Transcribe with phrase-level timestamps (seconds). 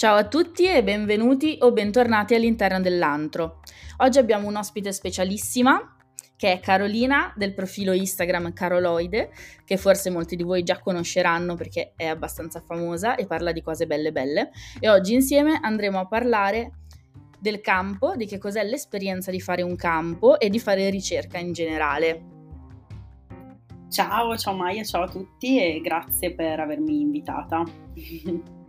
[0.00, 3.60] Ciao a tutti e benvenuti o bentornati all'interno dell'antro.
[3.98, 5.94] Oggi abbiamo un'ospite specialissima
[6.36, 9.30] che è Carolina del profilo Instagram Caroloide,
[9.62, 13.86] che forse molti di voi già conosceranno perché è abbastanza famosa e parla di cose
[13.86, 14.52] belle belle.
[14.78, 16.78] E oggi insieme andremo a parlare
[17.38, 21.52] del campo, di che cos'è l'esperienza di fare un campo e di fare ricerca in
[21.52, 22.22] generale.
[23.90, 27.62] Ciao, ciao Maia, ciao a tutti e grazie per avermi invitata.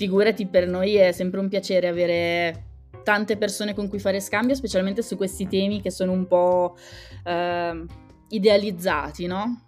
[0.00, 2.64] Figurati, per noi è sempre un piacere avere
[3.04, 6.74] tante persone con cui fare scambio, specialmente su questi temi che sono un po'
[7.22, 7.84] eh,
[8.28, 9.66] idealizzati, no?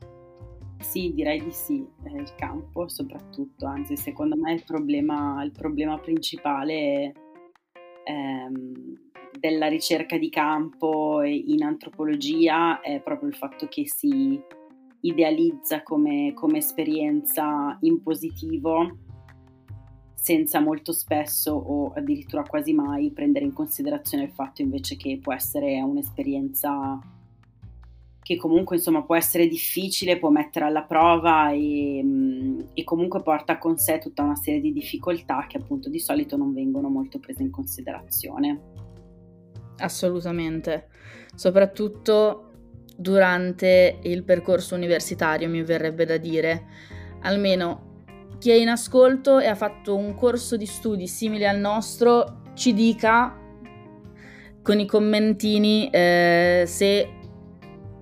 [0.79, 5.99] Sì, direi di sì, eh, il campo soprattutto, anzi secondo me il problema, il problema
[5.99, 7.13] principale
[8.05, 8.73] ehm,
[9.39, 14.43] della ricerca di campo in antropologia è proprio il fatto che si
[15.03, 19.01] idealizza come, come esperienza in positivo
[20.23, 25.33] senza molto spesso o addirittura quasi mai prendere in considerazione il fatto invece che può
[25.33, 26.97] essere un'esperienza
[28.23, 33.59] che comunque insomma può essere difficile, può mettere alla prova e, mm, e, comunque porta
[33.59, 37.43] con sé tutta una serie di difficoltà che appunto di solito non vengono molto prese
[37.43, 38.61] in considerazione.
[39.79, 40.87] Assolutamente,
[41.35, 42.53] soprattutto
[42.97, 46.67] durante il percorso universitario mi verrebbe da dire,
[47.23, 47.91] almeno
[48.43, 52.75] chi è in ascolto e ha fatto un corso di studi simile al nostro ci
[52.75, 53.39] dica
[54.61, 57.09] con i commentini eh, se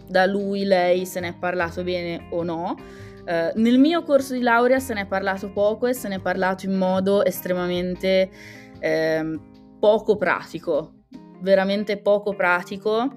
[0.09, 2.75] da lui, lei se ne è parlato bene o no.
[3.21, 6.21] Uh, nel mio corso di laurea se ne è parlato poco e se ne è
[6.21, 8.31] parlato in modo estremamente
[8.79, 9.41] eh,
[9.79, 11.03] poco pratico,
[11.43, 13.15] veramente poco pratico,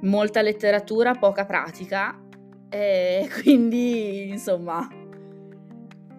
[0.00, 2.18] molta letteratura, poca pratica
[2.70, 4.88] e quindi insomma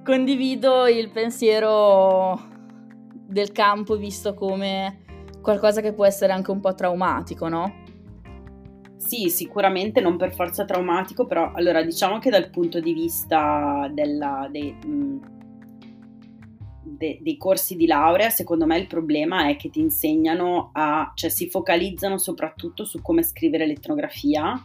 [0.05, 2.39] condivido il pensiero
[3.11, 5.03] del campo visto come
[5.41, 7.83] qualcosa che può essere anche un po' traumatico, no?
[8.97, 14.47] Sì, sicuramente non per forza traumatico, però allora diciamo che dal punto di vista della,
[14.51, 14.77] dei,
[16.83, 21.31] de, dei corsi di laurea, secondo me il problema è che ti insegnano a, cioè
[21.31, 24.63] si focalizzano soprattutto su come scrivere l'etnografia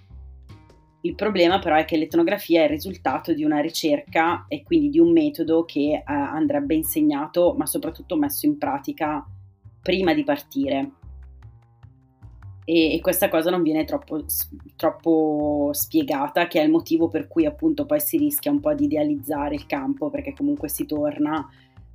[1.03, 4.99] il problema però è che l'etnografia è il risultato di una ricerca e quindi di
[4.99, 9.25] un metodo che eh, andrebbe insegnato ma soprattutto messo in pratica
[9.83, 10.91] prima di partire.
[12.65, 14.25] E, e questa cosa non viene troppo,
[14.77, 18.85] troppo, spiegata, che è il motivo per cui appunto poi si rischia un po' di
[18.85, 21.49] idealizzare il campo, perché comunque si torna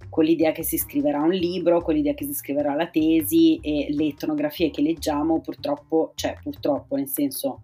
[0.10, 3.88] con l'idea che si scriverà un libro, con l'idea che si scriverà la tesi e
[3.90, 7.62] le etnografie che leggiamo purtroppo, cioè purtroppo nel senso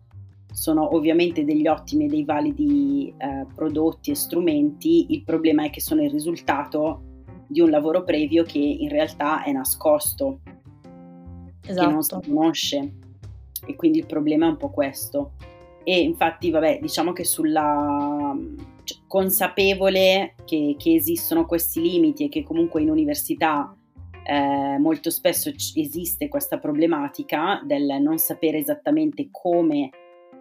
[0.51, 5.81] sono ovviamente degli ottimi e dei validi eh, prodotti e strumenti, il problema è che
[5.81, 7.03] sono il risultato
[7.47, 10.39] di un lavoro previo che in realtà è nascosto,
[11.66, 11.88] esatto.
[11.88, 12.28] che non si esatto.
[12.28, 12.94] conosce
[13.66, 15.34] e quindi il problema è un po' questo.
[15.84, 18.38] E infatti, vabbè, diciamo che sulla
[18.83, 23.75] cioè, consapevole che, che, esistono questi limiti e che comunque in università
[24.23, 29.89] eh, molto spesso esiste questa problematica del non sapere esattamente come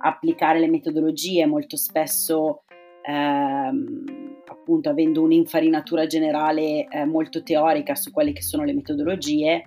[0.00, 2.62] applicare le metodologie molto spesso
[3.02, 4.04] ehm,
[4.46, 9.62] appunto avendo un'infarinatura generale eh, molto teorica su quelle che sono le metodologie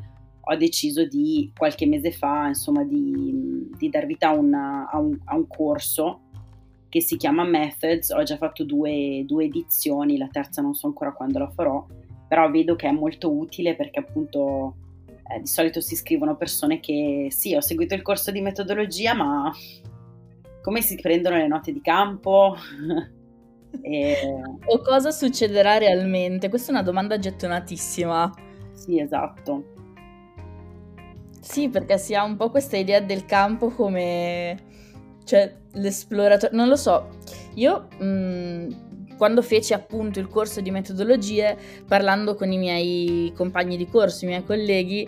[0.45, 5.17] ho deciso di qualche mese fa insomma di, di dar vita a, una, a, un,
[5.25, 6.21] a, un, corso
[6.89, 8.09] che si chiama Methods.
[8.09, 11.85] Ho già fatto due, due edizioni la terza non so ancora quando la farò
[12.27, 14.75] però vedo che è molto utile perché appunto
[15.07, 19.51] eh, di solito si scrivono persone che sì ho seguito il corso di metodologia ma
[20.63, 22.55] come si prendono le note di campo?
[23.81, 24.15] e...
[24.65, 26.47] O cosa succederà realmente?
[26.47, 28.33] Questa è una domanda gettonatissima.
[28.71, 29.71] Sì, esatto.
[31.41, 34.57] Sì, perché si ha un po' questa idea del campo come...
[35.25, 36.55] cioè l'esploratore...
[36.55, 37.09] Non lo so,
[37.55, 37.89] io...
[37.99, 38.69] Mh, mm,
[39.17, 41.55] quando feci appunto il corso di metodologie,
[41.87, 45.07] parlando con i miei compagni di corso, i miei colleghi,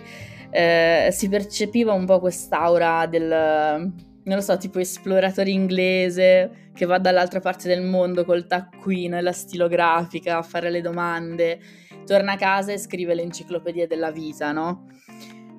[0.50, 3.92] eh, si percepiva un po' quest'aura del,
[4.26, 9.20] non lo so, tipo esploratore inglese che va dall'altra parte del mondo col taccuino e
[9.20, 11.60] la stilografica a fare le domande,
[12.04, 14.88] torna a casa e scrive l'enciclopedia della vita, no?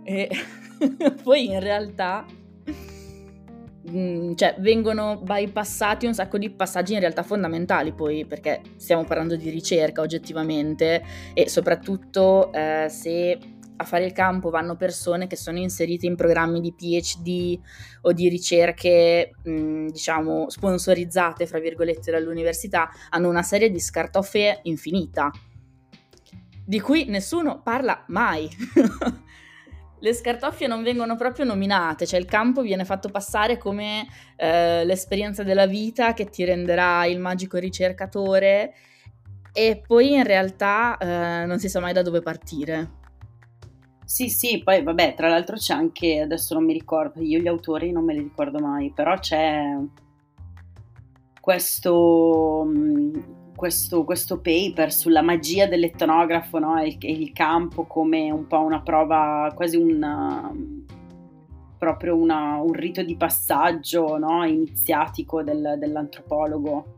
[0.04, 0.30] E
[1.24, 2.26] poi in realtà
[3.90, 9.36] mm, cioè vengono bypassati un sacco di passaggi in realtà fondamentali poi perché stiamo parlando
[9.36, 11.04] di ricerca oggettivamente
[11.34, 13.38] e soprattutto eh, se
[13.78, 17.60] a fare il campo vanno persone che sono inserite in programmi di PhD
[18.02, 25.32] o di ricerche, mh, diciamo, sponsorizzate, fra virgolette, dall'università, hanno una serie di scartoffie infinita.
[26.66, 28.50] di cui nessuno parla mai.
[30.00, 35.44] le scartoffie non vengono proprio nominate, cioè il campo viene fatto passare come eh, l'esperienza
[35.44, 38.74] della vita che ti renderà il magico ricercatore
[39.54, 42.97] e poi in realtà eh, non si sa mai da dove partire.
[44.08, 47.92] Sì, sì, poi vabbè, tra l'altro c'è anche, adesso non mi ricordo, io gli autori
[47.92, 49.78] non me li ricordo mai, però c'è
[51.42, 53.16] questo, mm,
[53.54, 56.78] questo, questo paper sulla magia dell'etnografo no?
[56.80, 60.54] e, il, il campo come un po' una prova, quasi una,
[61.78, 64.46] proprio una, un rito di passaggio no?
[64.46, 66.96] iniziatico del, dell'antropologo.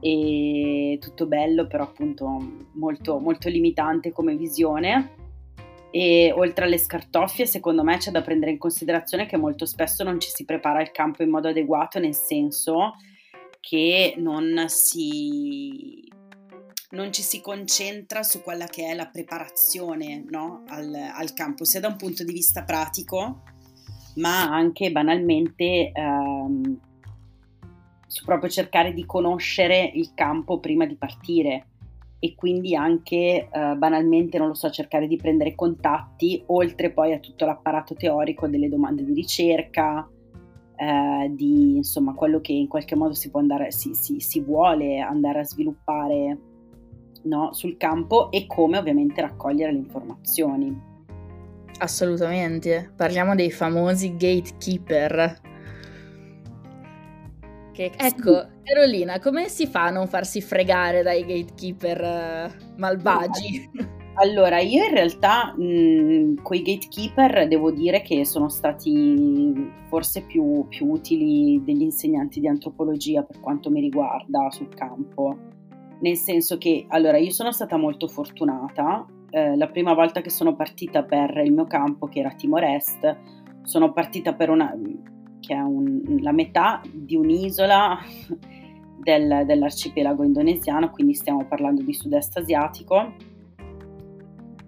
[0.00, 5.22] E tutto bello, però appunto molto, molto limitante come visione.
[5.96, 10.18] E oltre alle scartoffie, secondo me c'è da prendere in considerazione che molto spesso non
[10.18, 12.94] ci si prepara il campo in modo adeguato, nel senso
[13.60, 16.02] che non si
[16.90, 20.64] non ci si concentra su quella che è la preparazione no?
[20.66, 23.42] al, al, campo, sia da un punto di vista pratico,
[24.16, 26.80] ma anche banalmente ehm,
[28.08, 31.68] su proprio cercare di conoscere il campo prima di partire
[32.24, 37.18] e quindi anche eh, banalmente, non lo so, cercare di prendere contatti, oltre poi a
[37.18, 40.08] tutto l'apparato teorico delle domande di ricerca,
[40.74, 45.00] eh, di insomma quello che in qualche modo si può andare, si, si, si vuole
[45.00, 46.38] andare a sviluppare
[47.24, 50.80] no, sul campo e come ovviamente raccogliere le informazioni.
[51.76, 55.52] Assolutamente, parliamo dei famosi gatekeeper.
[57.74, 63.68] Che, ecco, Carolina, come si fa a non farsi fregare dai gatekeeper uh, malvagi?
[64.16, 70.68] Allora, io in realtà mh, con i gatekeeper devo dire che sono stati forse più,
[70.68, 75.36] più, utili degli insegnanti di antropologia per quanto mi riguarda sul campo.
[75.98, 79.04] Nel senso che, allora, io sono stata molto fortunata.
[79.30, 83.16] Eh, la prima volta che sono partita per il mio campo, che era Timor Est,
[83.62, 84.72] sono partita per una,
[85.44, 87.98] che è un, la metà di un'isola
[89.02, 93.14] del, dell'arcipelago indonesiano, quindi stiamo parlando di sud-est asiatico.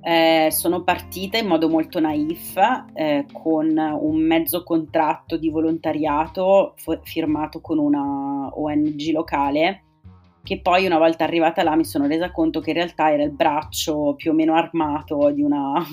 [0.01, 2.57] Eh, sono partita in modo molto naif
[2.93, 9.83] eh, con un mezzo contratto di volontariato f- firmato con una ONG locale
[10.45, 13.33] che poi una volta arrivata là mi sono resa conto che in realtà era il
[13.33, 15.85] braccio più o meno armato di, una,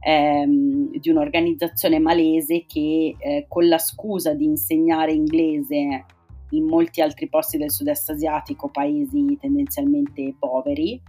[0.00, 6.04] ehm, di un'organizzazione malese che eh, con la scusa di insegnare inglese
[6.50, 11.00] in molti altri posti del sud-est asiatico, paesi tendenzialmente poveri,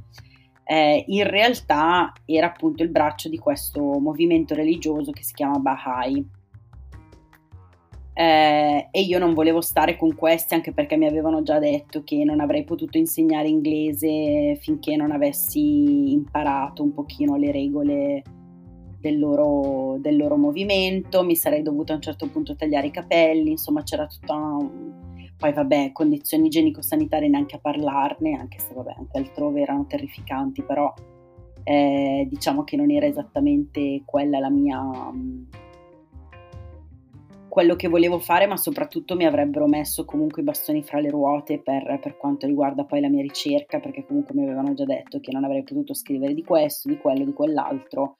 [0.66, 6.26] eh, in realtà era appunto il braccio di questo movimento religioso che si chiama Baha'i.
[8.14, 12.24] Eh, e io non volevo stare con questi anche perché mi avevano già detto che
[12.26, 18.22] non avrei potuto insegnare inglese finché non avessi imparato un pochino le regole
[19.02, 23.52] del loro, del loro movimento, mi sarei dovuta a un certo punto tagliare i capelli,
[23.52, 25.02] insomma c'era tutta un,
[25.42, 30.94] poi vabbè, condizioni igienico-sanitarie neanche a parlarne, anche se vabbè, anche altrove erano terrificanti, però
[31.64, 34.80] eh, diciamo che non era esattamente quella la mia...
[35.12, 35.44] Mm,
[37.48, 41.60] quello che volevo fare, ma soprattutto mi avrebbero messo comunque i bastoni fra le ruote
[41.60, 45.34] per, per, quanto riguarda poi la mia ricerca, perché comunque mi avevano già detto che
[45.34, 48.20] non avrei potuto scrivere di questo, di quello, di quell'altro,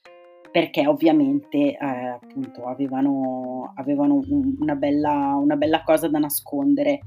[0.52, 4.22] perché ovviamente eh, appunto avevano, avevano
[4.60, 7.00] una, bella, una bella cosa da nascondere.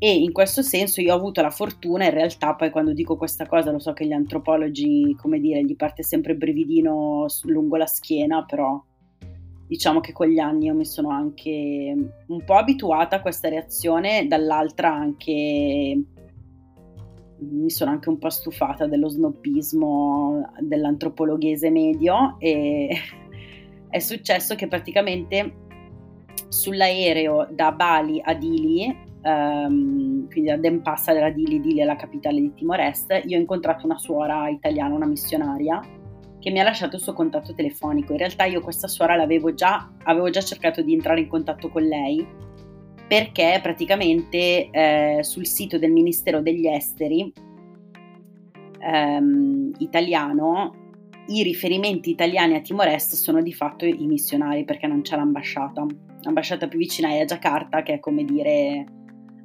[0.00, 3.46] E in questo senso io ho avuto la fortuna, in realtà poi quando dico questa
[3.46, 7.86] cosa lo so che gli antropologi, come dire, gli parte sempre il brividino lungo la
[7.86, 8.80] schiena, però
[9.66, 11.94] diciamo che con gli anni io mi sono anche
[12.26, 16.00] un po' abituata a questa reazione, dall'altra anche
[17.38, 22.88] mi sono anche un po' stufata dello snobismo dell'antropologhese medio e
[23.88, 25.66] è successo che praticamente
[26.48, 32.40] sull'aereo da Bali a Dili, um, quindi da Denpasar era Dili, Dili è la capitale
[32.40, 35.80] di Timor-Est, io ho incontrato una suora italiana, una missionaria,
[36.38, 38.12] che mi ha lasciato il suo contatto telefonico.
[38.12, 41.82] In realtà io questa suora l'avevo già, avevo già cercato di entrare in contatto con
[41.82, 42.26] lei,
[43.08, 47.32] perché praticamente eh, sul sito del Ministero degli Esteri
[48.78, 50.74] ehm, italiano
[51.28, 55.84] i riferimenti italiani a Timor-Est sono di fatto i missionari perché non c'è l'ambasciata.
[56.22, 58.86] L'ambasciata più vicina è a Giacarta che è come dire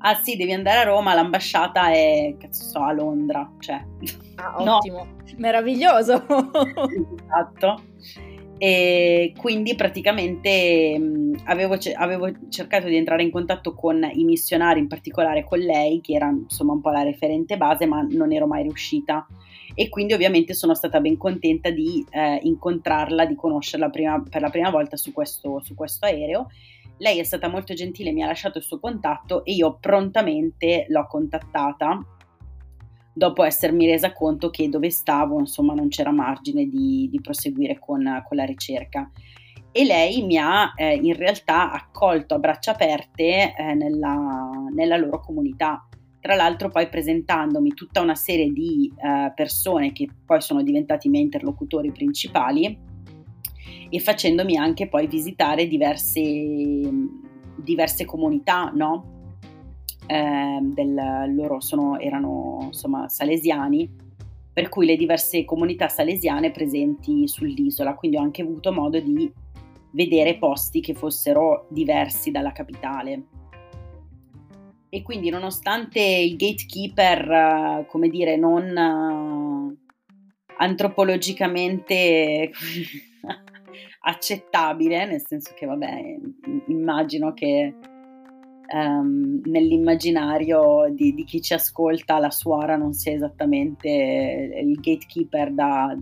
[0.05, 3.82] ah sì devi andare a Roma, l'ambasciata è cazzo so a Londra, cioè
[4.36, 5.15] ah, ottimo, no.
[5.38, 6.24] meraviglioso.
[7.25, 7.82] esatto.
[8.63, 10.98] E quindi praticamente
[11.43, 16.13] avevo, avevo, cercato di entrare in contatto con i missionari, in particolare con lei, che
[16.13, 19.27] era insomma un po' la referente base, ma non ero mai riuscita.
[19.75, 24.50] E quindi ovviamente sono stata ben contenta di eh, incontrarla, di conoscerla prima, per la
[24.50, 26.48] prima volta su questo, su questo aereo.
[27.00, 31.05] Lei è stata molto gentile, mi ha lasciato il suo contatto e io prontamente l'ho
[31.05, 32.01] contattata
[33.13, 38.24] dopo essermi resa conto che dove stavo insomma non c'era margine di, di proseguire con,
[38.27, 39.10] con, la ricerca
[39.72, 45.20] e lei mi ha eh, in realtà accolto a braccia aperte eh, nella, nella, loro
[45.20, 45.88] comunità.
[46.20, 51.10] Tra l'altro poi presentandomi tutta una serie di eh, persone che poi sono diventati i
[51.10, 52.79] miei interlocutori principali
[53.89, 56.22] e facendomi anche poi visitare diverse,
[57.58, 59.23] diverse comunità, no?
[60.07, 63.89] Eh, del, loro sono, erano insomma salesiani,
[64.53, 69.31] per cui le diverse comunità salesiane presenti sull'isola, quindi ho anche avuto modo di
[69.91, 73.24] vedere posti che fossero diversi dalla capitale.
[74.89, 79.75] E quindi nonostante il gatekeeper, come dire, non
[80.55, 82.51] antropologicamente
[84.01, 86.19] accettabile, nel senso che vabbè,
[86.67, 87.74] immagino che
[88.74, 95.96] um, nell'immaginario di, di, chi ci ascolta la suora non sia esattamente il gatekeeper da,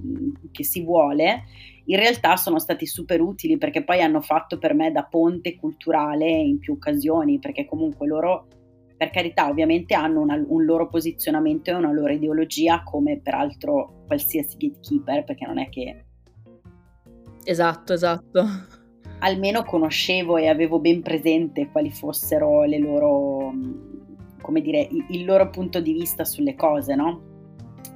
[0.52, 1.44] che si vuole,
[1.86, 6.30] in realtà sono stati super utili perché poi hanno fatto per me da ponte culturale
[6.30, 8.48] in più occasioni, perché comunque loro,
[8.96, 14.56] per carità, ovviamente hanno una, un loro posizionamento e una loro ideologia come peraltro qualsiasi
[14.58, 16.06] gatekeeper, perché non è che...
[17.44, 18.80] Esatto, esatto
[19.22, 23.54] almeno conoscevo e avevo ben presente quali fossero le loro,
[24.42, 27.22] come dire, il loro punto di vista sulle cose, no?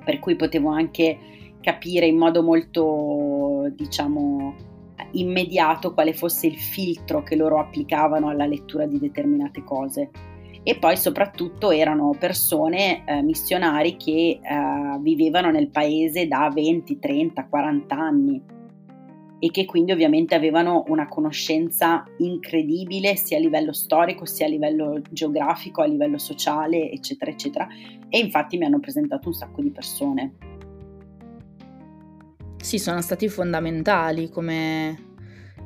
[0.04, 1.18] Per cui potevo anche
[1.62, 4.56] capire in modo molto, diciamo,
[5.12, 10.10] immediato quale fosse il filtro che loro applicavano alla lettura di determinate cose.
[10.62, 17.48] E poi soprattutto erano persone eh, missionari che eh, vivevano nel paese da 20, 30,
[17.48, 18.42] 40 anni
[19.40, 25.02] e che quindi ovviamente avevano una conoscenza incredibile sia a livello storico, sia a livello
[25.10, 27.68] geografico, a livello sociale, eccetera, eccetera.
[28.10, 30.34] E infatti mi hanno presentato un sacco di persone.
[32.58, 35.14] Sì, sono stati fondamentali come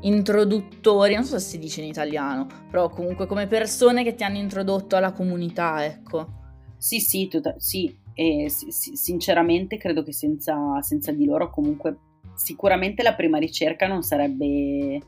[0.02, 4.38] introduttori, non so se si dice in italiano, però comunque come persone che ti hanno
[4.38, 6.38] introdotto alla comunità, ecco.
[6.78, 11.98] Sì, sì, tutta, sì, e sì, sinceramente credo che senza, senza di loro comunque
[12.40, 15.00] sicuramente la prima ricerca non sarebbe,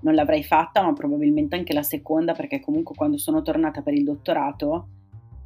[0.00, 4.02] non l'avrei fatta, ma probabilmente anche la seconda, perché comunque quando sono tornata per il
[4.02, 4.88] dottorato,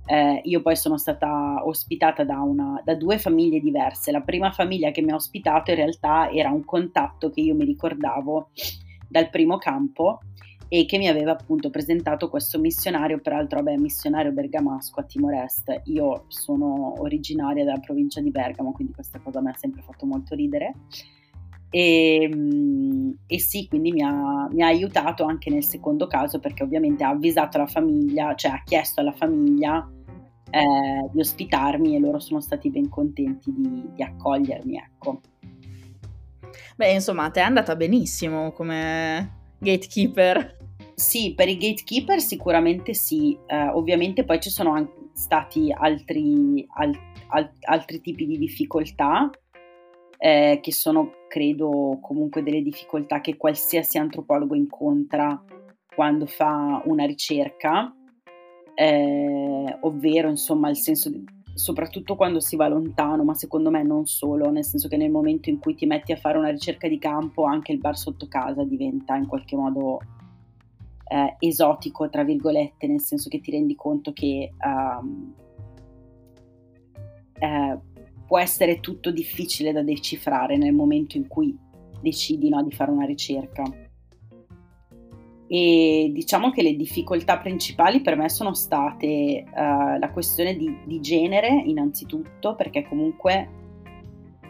[0.06, 4.11] eh, io poi sono stata ospitata da, una, da due famiglie diverse.
[4.11, 7.66] La prima famiglia che mi ha ospitato in realtà era un contatto che io mi
[7.66, 8.49] ricordavo
[9.06, 10.20] dal primo campo
[10.70, 15.82] e che mi aveva appunto presentato questo missionario, peraltro vabbè, missionario bergamasco a Timor Est.
[15.85, 20.35] Io sono originaria della provincia di Bergamo, quindi questa cosa mi ha sempre fatto molto
[20.35, 20.75] ridere.
[21.71, 26.63] E, ehm, e, sì, quindi mi ha, mi ha, aiutato anche nel secondo caso perché
[26.63, 29.89] ovviamente ha avvisato la famiglia, cioè ha chiesto alla famiglia
[30.51, 35.21] eh, di ospitarmi e loro sono stati ben contenti di, di accogliermi, ecco.
[36.77, 40.57] Beh, insomma, te è andata benissimo come gatekeeper.
[40.95, 46.97] Sì, per i gatekeeper sicuramente sì, eh, ovviamente poi ci sono anche stati altri, al,
[47.29, 49.31] al, altri tipi di difficoltà
[50.19, 55.43] eh, che sono, credo, comunque delle difficoltà che qualsiasi antropologo incontra
[55.95, 57.95] quando fa una ricerca,
[58.75, 64.07] eh, ovvero insomma il senso di, soprattutto quando si va lontano, ma secondo me non
[64.07, 66.99] solo, nel senso che nel momento in cui ti metti a fare una ricerca di
[66.99, 70.01] campo, anche il bar sotto casa diventa in qualche modo
[71.09, 75.35] eh, esotico, tra virgolette, nel senso che ti rendi conto che um,
[77.41, 77.79] eh,
[78.28, 81.56] può essere tutto difficile da decifrare nel momento in cui
[82.02, 83.64] decidi no, di fare una ricerca.
[85.50, 91.00] E diciamo che le difficoltà principali per me sono state uh, la questione di, di,
[91.00, 93.49] genere, innanzitutto, perché comunque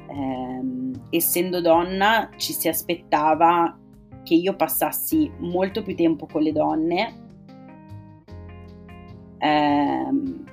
[0.09, 3.79] ehm, essendo donna ci si aspettava
[4.25, 7.27] che io passassi molto più tempo con le donne.
[9.39, 10.48] Ehm,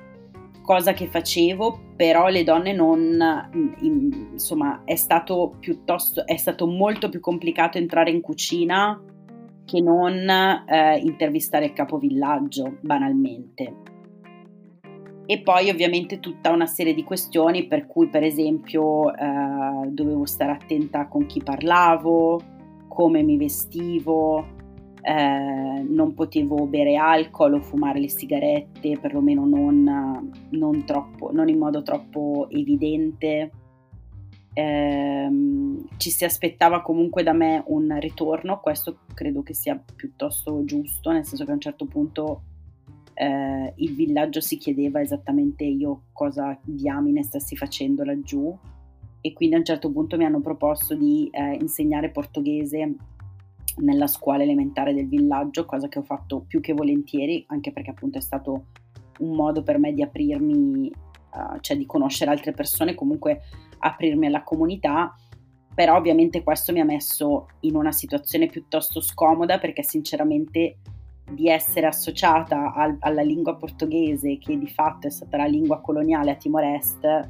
[0.66, 3.16] cosa che facevo, però le donne non,
[3.80, 9.00] insomma, è stato piuttosto, è stato molto più complicato entrare in cucina
[9.64, 13.74] che non eh, intervistare il capovillaggio, banalmente.
[15.24, 20.50] E poi ovviamente tutta una serie di questioni per cui per esempio eh, dovevo stare
[20.50, 22.40] attenta con chi parlavo,
[22.88, 24.55] come mi vestivo,
[25.08, 31.58] eh, non potevo bere alcol o fumare le sigarette, perlomeno non, non, troppo, non in
[31.58, 33.52] modo troppo evidente.
[34.52, 35.28] Eh,
[35.96, 41.24] ci si aspettava comunque da me un ritorno, questo credo che sia piuttosto giusto, nel
[41.24, 42.42] senso che a un certo punto
[43.14, 48.58] eh, il villaggio si chiedeva esattamente io cosa diamine stessi facendo laggiù
[49.20, 52.96] e quindi a un certo punto mi hanno proposto di eh, insegnare portoghese
[53.76, 58.18] nella scuola elementare del villaggio, cosa che ho fatto più che volentieri, anche perché appunto
[58.18, 58.66] è stato
[59.18, 60.90] un modo per me di aprirmi,
[61.32, 63.42] uh, cioè di conoscere altre persone, comunque
[63.78, 65.14] aprirmi alla comunità,
[65.74, 70.78] però ovviamente questo mi ha messo in una situazione piuttosto scomoda perché sinceramente
[71.30, 76.30] di essere associata al, alla lingua portoghese, che di fatto è stata la lingua coloniale
[76.30, 77.28] a Timor Est,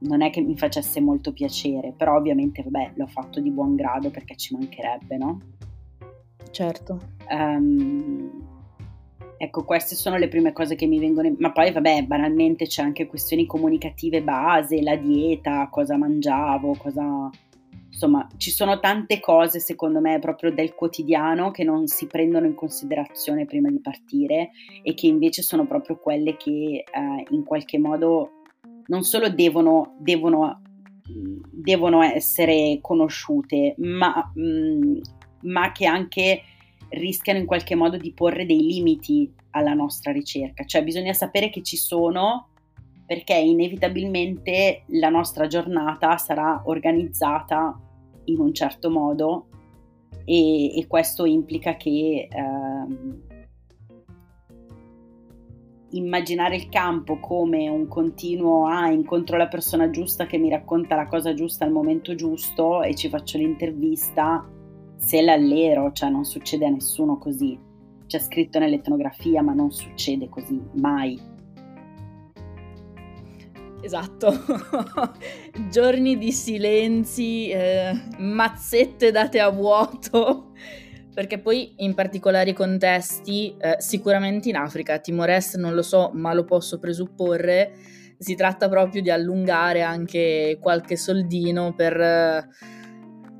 [0.00, 4.10] non è che mi facesse molto piacere, però ovviamente vabbè, l'ho fatto di buon grado
[4.10, 5.40] perché ci mancherebbe, no?
[6.50, 7.00] Certo.
[7.30, 8.46] Um,
[9.36, 11.36] ecco, queste sono le prime cose che mi vengono in...
[11.38, 17.30] Ma poi, vabbè, banalmente c'è anche questioni comunicative base, la dieta, cosa mangiavo, cosa...
[17.90, 22.54] Insomma, ci sono tante cose, secondo me, proprio del quotidiano che non si prendono in
[22.54, 24.50] considerazione prima di partire
[24.82, 28.42] e che invece sono proprio quelle che eh, in qualche modo
[28.86, 30.62] non solo devono, devono,
[31.50, 34.98] devono essere conosciute, ma mh, mm,
[35.42, 36.42] ma che anche
[36.90, 41.62] rischiano in qualche modo di porre dei limiti alla nostra ricerca, cioè bisogna sapere che
[41.62, 42.48] ci sono
[43.06, 47.80] perché inevitabilmente la nostra giornata sarà organizzata
[48.24, 49.46] in un certo modo
[50.26, 53.26] e, e questo implica che eh,
[55.92, 61.06] immaginare il campo come un continuo ah incontro la persona giusta che mi racconta la
[61.06, 64.46] cosa giusta al momento giusto e ci faccio l'intervista
[64.98, 67.58] se l'allero, cioè non succede a nessuno così.
[68.06, 71.36] C'è scritto nell'etnografia, ma non succede così, mai.
[73.80, 74.32] Esatto,
[75.70, 80.52] giorni di silenzi, eh, mazzette date a vuoto,
[81.14, 86.34] perché poi in particolari contesti, eh, sicuramente in Africa, Timor Est non lo so, ma
[86.34, 87.72] lo posso presupporre,
[88.18, 92.00] si tratta proprio di allungare anche qualche soldino per...
[92.00, 92.48] Eh,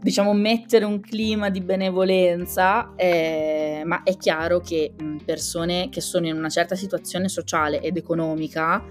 [0.01, 6.37] diciamo, mettere un clima di benevolenza, eh, ma è chiaro che persone che sono in
[6.37, 8.83] una certa situazione sociale ed economica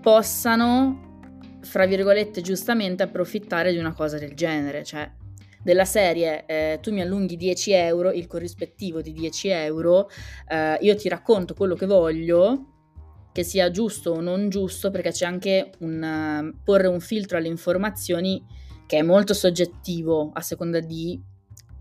[0.00, 5.10] possano, fra virgolette, giustamente approfittare di una cosa del genere, cioè
[5.62, 10.08] della serie eh, tu mi allunghi 10 euro, il corrispettivo di 10 euro,
[10.48, 12.74] eh, io ti racconto quello che voglio,
[13.32, 17.48] che sia giusto o non giusto, perché c'è anche un uh, porre un filtro alle
[17.48, 18.42] informazioni
[18.86, 21.20] che è molto soggettivo a seconda di,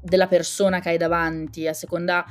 [0.02, 2.26] della persona che hai davanti, a seconda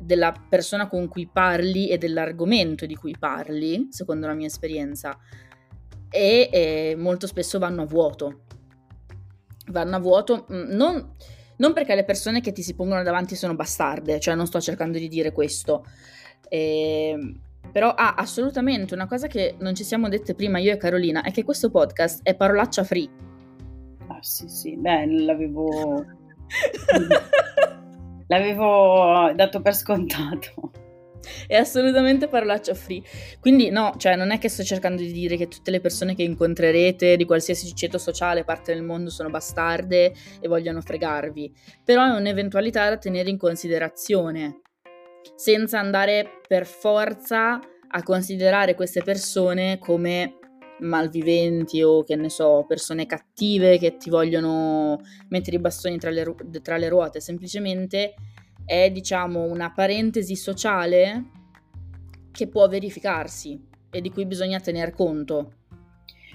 [0.00, 5.16] della persona con cui parli e dell'argomento di cui parli, secondo la mia esperienza,
[6.10, 8.40] e, e molto spesso vanno a vuoto.
[9.68, 11.14] Vanno a vuoto mm, non,
[11.56, 14.98] non, perché le persone che ti si pongono davanti sono bastarde, cioè non sto cercando
[14.98, 15.84] di dire questo.
[16.48, 17.34] E,
[17.72, 21.32] però ah, assolutamente una cosa che non ci siamo dette prima io e Carolina è
[21.32, 23.08] che questo podcast è parolaccia free
[24.24, 26.02] sì, sì, beh, l'avevo...
[28.26, 30.72] l'avevo dato per scontato.
[31.46, 33.02] È assolutamente parolaccia free.
[33.38, 36.22] Quindi no, cioè non è che sto cercando di dire che tutte le persone che
[36.22, 41.52] incontrerete di qualsiasi ceto sociale, parte del mondo, sono bastarde e vogliono fregarvi.
[41.84, 44.62] Però è un'eventualità da tenere in considerazione,
[45.36, 47.58] senza andare per forza
[47.96, 50.38] a considerare queste persone come
[50.78, 56.24] malviventi o che ne so, persone cattive che ti vogliono mettere i bastoni tra le,
[56.24, 58.14] ru- tra le ruote, semplicemente
[58.64, 61.30] è diciamo una parentesi sociale
[62.30, 63.60] che può verificarsi
[63.90, 65.52] e di cui bisogna tener conto,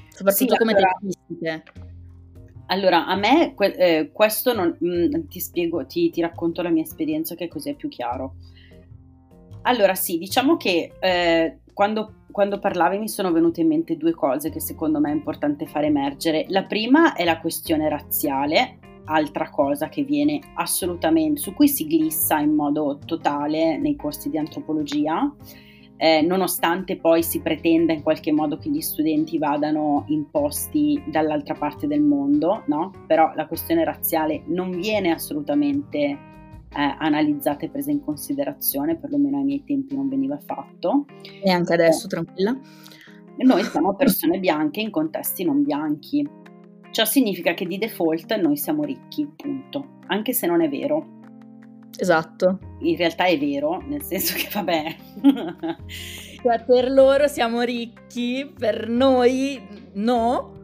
[0.09, 1.63] soprattutto sì, come allora, tempistiche.
[2.67, 6.69] Allora, a me que- eh, questo non, mh, mm, ti spiego, ti, ti, racconto la
[6.69, 8.35] mia esperienza che così è più chiaro.
[9.63, 14.49] Allora, sì, diciamo che eh, quando quando parlavi mi sono venute in mente due cose
[14.49, 16.45] che secondo me è importante far emergere.
[16.49, 22.39] La prima è la questione razziale, altra cosa che viene assolutamente, su cui si glissa
[22.39, 25.33] in modo totale nei corsi di antropologia,
[25.97, 31.55] eh, nonostante poi si pretenda in qualche modo che gli studenti vadano in posti dall'altra
[31.55, 32.93] parte del mondo, no?
[33.05, 36.28] Però la questione razziale non viene assolutamente
[36.71, 41.05] analizzate e prese in considerazione, perlomeno ai miei tempi non veniva fatto.
[41.43, 42.57] E anche adesso, eh, tranquilla.
[43.37, 46.27] Noi siamo persone bianche in contesti non bianchi.
[46.91, 51.17] Ciò significa che di default noi siamo ricchi, punto, anche se non è vero.
[51.97, 52.59] Esatto.
[52.79, 54.95] In realtà è vero, nel senso che vabbè.
[56.41, 59.61] cioè, per loro siamo ricchi, per noi
[59.93, 60.57] no.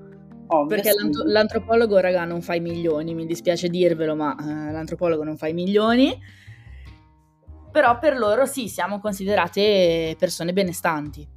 [0.48, 0.98] Ovvio, perché sì.
[1.26, 5.54] l'antropologo, raga, non fa i milioni, mi dispiace dirvelo, ma uh, l'antropologo non fa i
[5.54, 6.18] milioni.
[7.72, 11.28] Però per loro sì, siamo considerate persone benestanti.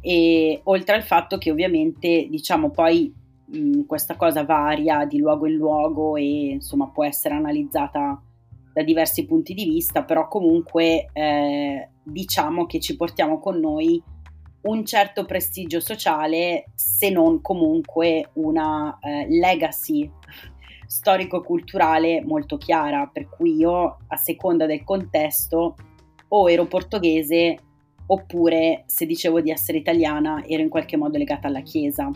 [0.00, 3.12] E oltre al fatto che ovviamente, diciamo, poi
[3.46, 8.22] mh, questa cosa varia di luogo in luogo e insomma può essere analizzata
[8.72, 14.00] da diversi punti di vista, però comunque eh, diciamo che ci portiamo con noi
[14.68, 20.10] un certo prestigio sociale, se non comunque una eh, legacy
[20.86, 25.74] storico-culturale molto chiara, per cui io a seconda del contesto
[26.28, 27.58] o ero portoghese
[28.06, 32.10] oppure se dicevo di essere italiana ero in qualche modo legata alla Chiesa,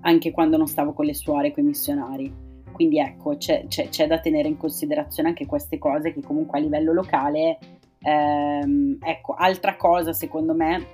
[0.00, 2.50] anche quando non stavo con le suore, con i missionari.
[2.72, 6.62] Quindi ecco, c'è, c'è, c'è, da tenere in considerazione anche queste cose che comunque a
[6.62, 7.58] livello locale,
[8.02, 10.86] ehm, ecco, altra cosa secondo me,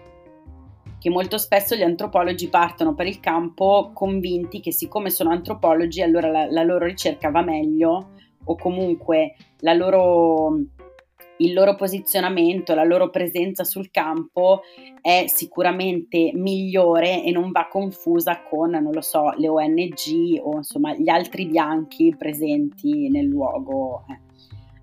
[0.99, 6.29] che molto spesso gli antropologi partono per il campo convinti che siccome sono antropologi allora
[6.29, 8.11] la, la loro ricerca va meglio
[8.45, 10.57] o comunque loro
[11.39, 14.63] il loro posizionamento, la loro presenza sul campo
[15.01, 20.95] è sicuramente migliore e non va confusa con, non lo so, le ONG o insomma
[20.95, 24.05] gli altri bianchi presenti nel luogo.
[24.09, 24.28] Eh.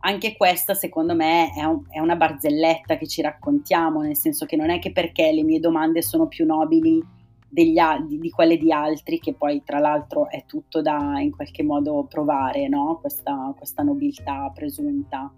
[0.05, 4.55] Anche questa secondo me è, un, è una barzelletta che ci raccontiamo, nel senso che
[4.55, 7.03] non è che perché le mie domande sono più nobili
[7.49, 11.63] degli, di, di, quelle di altri, che poi tra l'altro è tutto da in qualche
[11.63, 12.99] modo provare, no?
[13.01, 15.33] questa, questa nobiltà presunta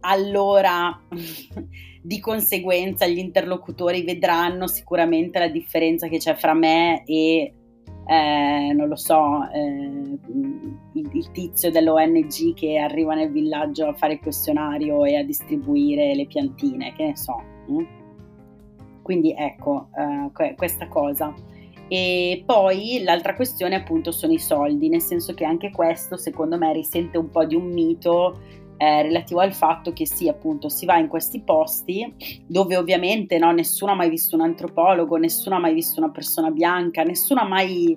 [0.00, 0.98] allora
[2.02, 7.54] di conseguenza gli interlocutori vedranno sicuramente la differenza che c'è fra me e
[8.10, 10.18] eh, non lo so, eh,
[10.94, 16.16] il, il, tizio dell'ONG che arriva nel villaggio a fare il questionario e a distribuire
[16.16, 17.40] le piantine, che ne so.
[17.68, 17.86] Hm?
[19.02, 21.32] Quindi ecco eh, questa cosa.
[21.86, 26.72] E poi l'altra questione appunto sono i soldi, nel senso che anche questo secondo me
[26.72, 28.40] risente un po' di un mito
[28.80, 32.14] eh, relativo al fatto che sì, appunto, si va in questi posti
[32.46, 36.50] dove ovviamente no, nessuno ha mai visto un antropologo, nessuno ha mai visto una persona
[36.50, 37.94] bianca, nessuno ha mai,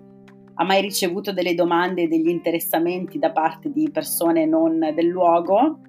[0.56, 5.80] ha mai ricevuto delle domande e degli interessamenti da parte di persone non del luogo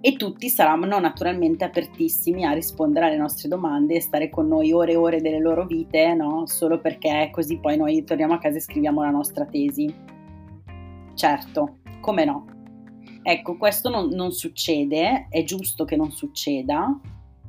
[0.00, 4.92] e tutti saranno naturalmente apertissimi a rispondere alle nostre domande e stare con noi ore
[4.92, 6.46] e ore delle loro vite, no?
[6.46, 9.94] Solo perché così poi noi torniamo a casa e scriviamo la nostra tesi.
[11.14, 12.44] Certo, come no?
[13.26, 17.00] Ecco, questo non, non succede, è giusto che non succeda.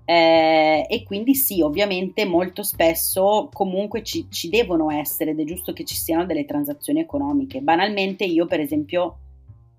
[0.06, 5.74] Eh, e quindi sì, ovviamente molto spesso comunque ci, ci, devono essere ed è giusto
[5.74, 7.60] che ci siano delle transazioni economiche.
[7.60, 9.18] Banalmente io per esempio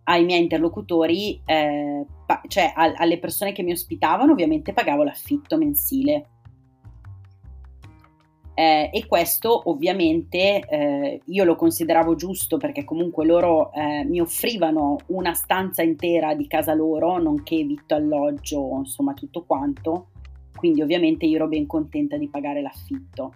[0.05, 5.57] ai miei interlocutori, eh, pa- cioè a- alle persone che mi ospitavano ovviamente pagavo l'affitto
[5.57, 6.27] mensile
[8.59, 14.97] eh, e questo ovviamente eh, io lo consideravo giusto perché comunque loro eh, mi offrivano
[15.09, 20.07] una stanza intera di casa loro, nonché vitto, alloggio, insomma tutto quanto,
[20.57, 23.35] quindi ovviamente io ero ben contenta di pagare l'affitto.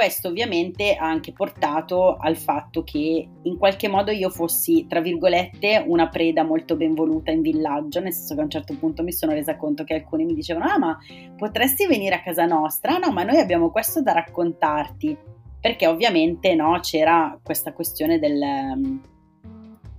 [0.00, 5.84] Questo ovviamente ha anche portato al fatto che in qualche modo io fossi, tra virgolette,
[5.86, 9.12] una preda molto ben voluta in villaggio, nel senso che a un certo punto mi
[9.12, 10.98] sono resa conto che alcuni mi dicevano ah ma
[11.36, 12.96] potresti venire a casa nostra?
[12.96, 15.14] no, ma noi abbiamo questo da raccontarti,
[15.60, 19.00] perché ovviamente no, c'era questa questione del,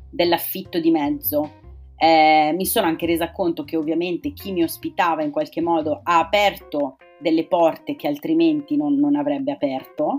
[0.09, 1.59] dell'affitto di mezzo.
[1.95, 6.17] Eh, mi sono anche resa conto che ovviamente chi mi ospitava in qualche modo ha
[6.17, 10.17] aperto delle porte che altrimenti non, non avrebbe aperto.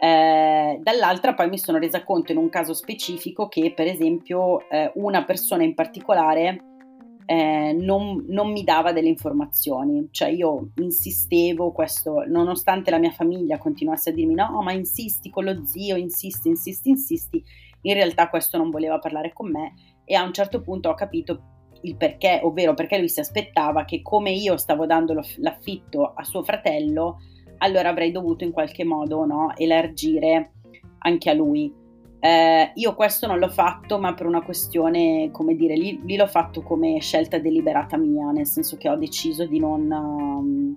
[0.00, 4.92] Eh, dall'altra poi mi sono resa conto in un caso specifico che per esempio eh,
[4.94, 6.62] una persona in particolare
[7.26, 13.58] eh, non, non, mi dava delle informazioni, cioè io insistevo, questo, nonostante la mia famiglia
[13.58, 17.44] continuasse a dirmi no ma insisti con lo zio, insisti, insisti, insisti,
[17.82, 21.57] in realtà questo non voleva parlare con me e a un certo punto ho capito
[21.82, 26.42] il perché, ovvero perché lui si aspettava che come io stavo dando l'affitto a suo
[26.42, 27.20] fratello,
[27.58, 30.52] allora avrei dovuto in qualche modo no, elargire
[30.98, 31.72] anche a lui.
[32.20, 36.26] Eh, io questo non l'ho fatto, ma per una questione, come dire, lì, lì, l'ho
[36.26, 40.74] fatto come scelta deliberata mia, nel senso che ho deciso di non, um,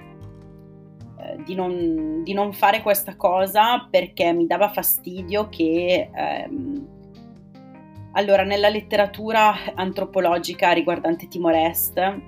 [1.44, 6.10] di non, di non fare questa cosa perché mi dava fastidio che...
[6.14, 7.00] Um,
[8.14, 12.20] allora, nella letteratura antropologica riguardante Timor-Est,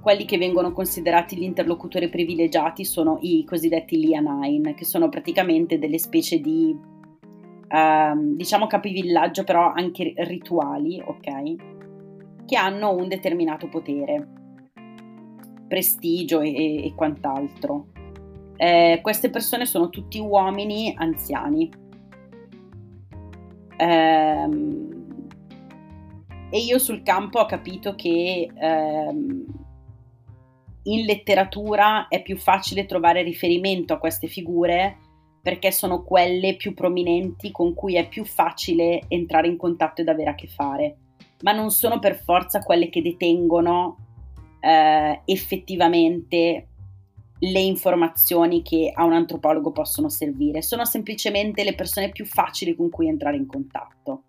[0.00, 5.98] quelli che vengono considerati gli interlocutori privilegiati sono i cosiddetti Lianine, che sono praticamente delle
[5.98, 6.76] specie di
[7.68, 12.44] ehm, diciamo capivillaggio, però anche rituali, ok?
[12.44, 14.26] Che hanno un determinato potere,
[15.66, 17.86] prestigio e, e quant'altro.
[18.56, 21.86] Eh, queste persone sono tutti uomini anziani.
[23.78, 25.26] Ehm,
[26.50, 29.44] e io sul campo ho capito che ehm,
[30.84, 34.98] in letteratura è più facile trovare riferimento a queste figure
[35.42, 40.30] perché sono quelle più prominenti con cui è più facile entrare in contatto ed avere
[40.30, 40.96] a che fare,
[41.42, 43.96] ma non sono per forza quelle che detengono
[44.60, 46.67] eh, effettivamente
[47.40, 52.90] le informazioni che a un antropologo possono servire, sono semplicemente le persone più facili con
[52.90, 54.24] cui entrare in contatto.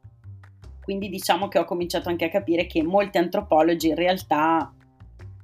[0.81, 4.73] Quindi diciamo che ho cominciato anche a capire che molti antropologi in realtà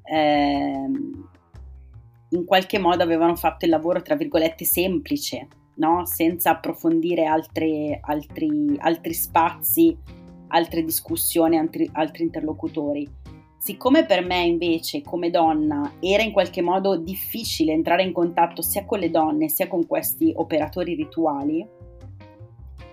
[0.04, 1.30] ehm,
[2.30, 6.06] in qualche modo avevano fatto il lavoro, tra virgolette, semplice, no?
[6.06, 9.98] senza approfondire altre, altri, altri, spazi,
[10.48, 13.08] altre discussioni, altri, altri interlocutori.
[13.66, 18.86] Siccome per me invece come donna era in qualche modo difficile entrare in contatto sia
[18.86, 21.68] con le donne sia con questi operatori rituali,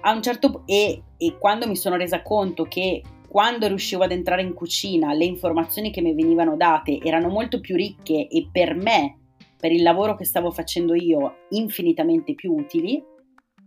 [0.00, 4.40] a un certo e, e quando mi sono resa conto che quando riuscivo ad entrare
[4.40, 9.18] in cucina le informazioni che mi venivano date erano molto più ricche e per me,
[9.58, 13.04] per il lavoro che stavo facendo io, infinitamente più utili,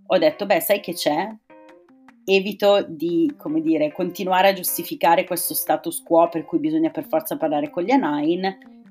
[0.07, 1.35] ho detto, beh, sai che c'è?
[2.27, 7.37] Evito di, come dire, continuare a giustificare questo status quo per cui bisogna per forza
[7.37, 8.43] parlare con gli Anain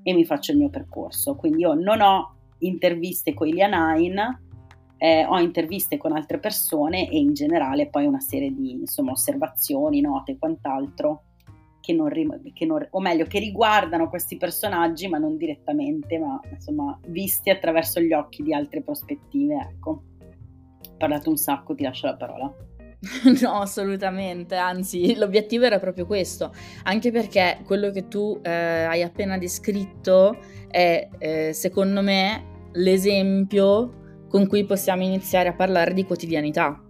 [0.04, 1.34] e mi faccio il mio percorso.
[1.34, 4.38] Quindi io non ho interviste con gli Anain,
[4.98, 10.00] eh, ho interviste con altre persone e in generale poi una serie di insomma, osservazioni,
[10.00, 11.24] note e quant'altro,
[11.80, 12.10] che non,
[12.52, 18.00] che non, o meglio, che riguardano questi personaggi ma non direttamente, ma insomma visti attraverso
[18.00, 19.56] gli occhi di altre prospettive.
[19.56, 22.54] Ecco, ho parlato un sacco, ti lascio la parola.
[23.42, 26.52] No, assolutamente, anzi l'obiettivo era proprio questo,
[26.84, 30.38] anche perché quello che tu eh, hai appena descritto
[30.68, 36.80] è, eh, secondo me, l'esempio con cui possiamo iniziare a parlare di quotidianità.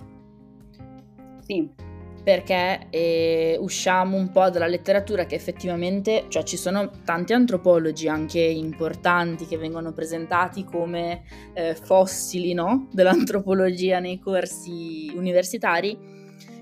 [1.40, 1.83] Sì.
[2.24, 8.40] Perché eh, usciamo un po' dalla letteratura che effettivamente, cioè ci sono tanti antropologi anche
[8.40, 12.88] importanti che vengono presentati come eh, fossili no?
[12.90, 15.98] dell'antropologia nei corsi universitari,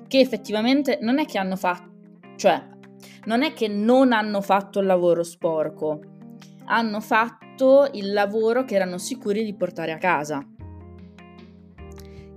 [0.09, 1.90] che effettivamente non è che hanno fatto,
[2.37, 2.61] cioè
[3.27, 6.01] non è che non hanno fatto il lavoro sporco,
[6.64, 10.44] hanno fatto il lavoro che erano sicuri di portare a casa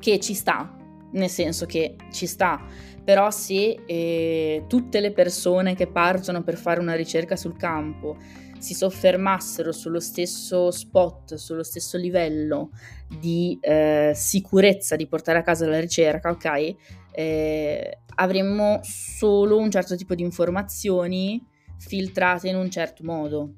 [0.05, 0.71] che ci sta,
[1.13, 2.63] nel senso che ci sta,
[3.05, 8.17] però se eh, tutte le persone che partono per fare una ricerca sul campo
[8.57, 12.71] si soffermassero sullo stesso spot, sullo stesso livello
[13.07, 16.75] di eh, sicurezza di portare a casa la ricerca, ok?
[17.11, 21.45] Eh, avremmo solo un certo tipo di informazioni
[21.77, 23.53] filtrate in un certo modo.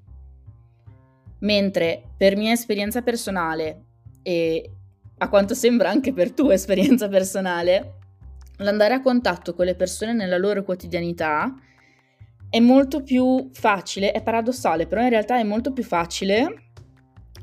[1.39, 3.85] Mentre per mia esperienza personale
[4.23, 4.71] e
[5.19, 7.96] a quanto sembra anche per tua esperienza personale,
[8.57, 11.53] l'andare a contatto con le persone nella loro quotidianità
[12.49, 16.71] è molto più facile, è paradossale, però in realtà è molto più facile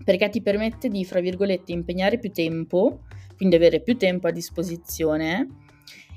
[0.05, 3.00] perché ti permette di, fra virgolette, impegnare più tempo,
[3.37, 5.48] quindi avere più tempo a disposizione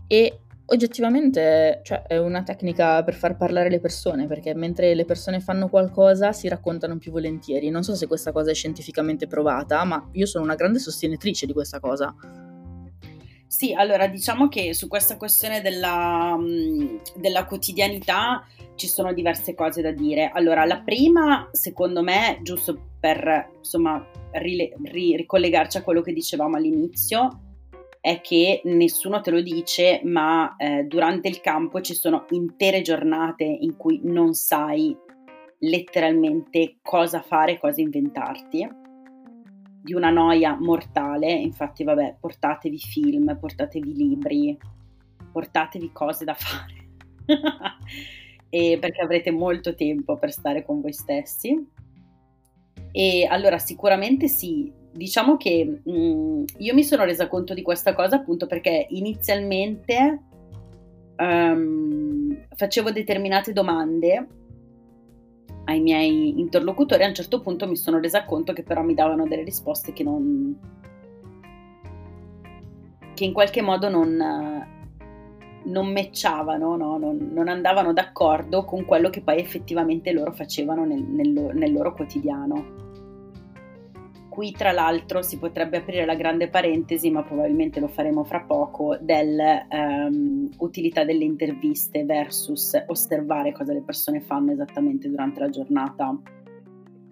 [0.08, 5.40] e oggettivamente cioè, è una tecnica per far parlare le persone, perché mentre le persone
[5.40, 7.70] fanno qualcosa si raccontano più volentieri.
[7.70, 11.54] Non so se questa cosa è scientificamente provata, ma io sono una grande sostenitrice di
[11.54, 12.14] questa cosa.
[13.48, 19.82] Sì, allora diciamo che su questa questione della, mm, della quotidianità ci sono diverse cose
[19.82, 20.30] da dire.
[20.34, 26.58] Allora, la prima, secondo me, giusto per insomma rile- ri- ricollegarci a quello che dicevamo
[26.58, 27.42] all'inizio,
[28.02, 33.44] è che nessuno te lo dice, ma eh, durante il campo ci sono intere giornate
[33.44, 34.96] in cui non sai
[35.60, 38.68] letteralmente cosa fare, cosa inventarti,
[39.88, 44.58] di una noia mortale, infatti vabbè, portatevi film, portatevi libri,
[45.32, 46.90] portatevi cose da fare,
[48.50, 51.66] e perché avrete molto tempo per stare con voi stessi.
[52.92, 57.94] E allora sicuramente sì, diciamo che mh, mm, io mi sono resa conto di questa
[57.94, 60.22] cosa appunto perché inizialmente
[61.16, 64.28] um, facevo determinate domande
[65.68, 69.28] ai miei interlocutori, a un certo punto mi sono resa conto che però mi davano
[69.28, 70.58] delle risposte che non
[73.14, 74.16] che in qualche modo non,
[75.64, 76.98] non matchavano, no?
[76.98, 81.94] non, non, andavano d'accordo con quello che poi effettivamente loro facevano nel, nel, nel loro
[81.94, 82.86] quotidiano.
[84.38, 88.96] Qui tra l'altro si potrebbe aprire la grande parentesi, ma probabilmente lo faremo fra poco,
[89.02, 96.16] dell'utilità ehm, delle interviste versus osservare cosa le persone fanno esattamente durante la giornata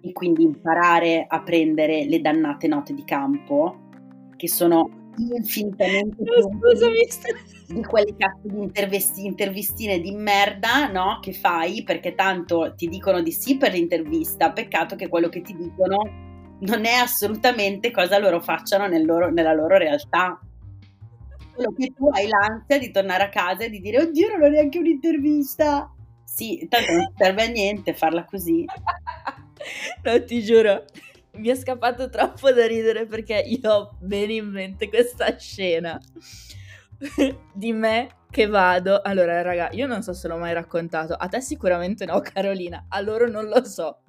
[0.00, 3.88] e quindi imparare a prendere le dannate note di campo
[4.36, 11.18] che sono infinitamente più di quelle cazzo di intervisti, intervistine di merda no?
[11.20, 15.56] che fai perché tanto ti dicono di sì per l'intervista peccato che quello che ti
[15.56, 16.25] dicono
[16.60, 20.40] non è assolutamente cosa loro facciano nel loro, nella loro realtà
[21.54, 24.48] quello che tu hai l'ansia di tornare a casa e di dire oddio non ho
[24.48, 25.90] neanche un'intervista
[26.24, 28.64] sì, tanto non serve a niente farla così
[30.02, 30.84] no ti giuro
[31.32, 36.00] mi è scappato troppo da ridere perché io ho bene in mente questa scena
[37.52, 39.00] di me che vado.
[39.02, 43.00] Allora, raga, io non so se l'ho mai raccontato, a te sicuramente no, Carolina, a
[43.00, 44.02] loro non lo so.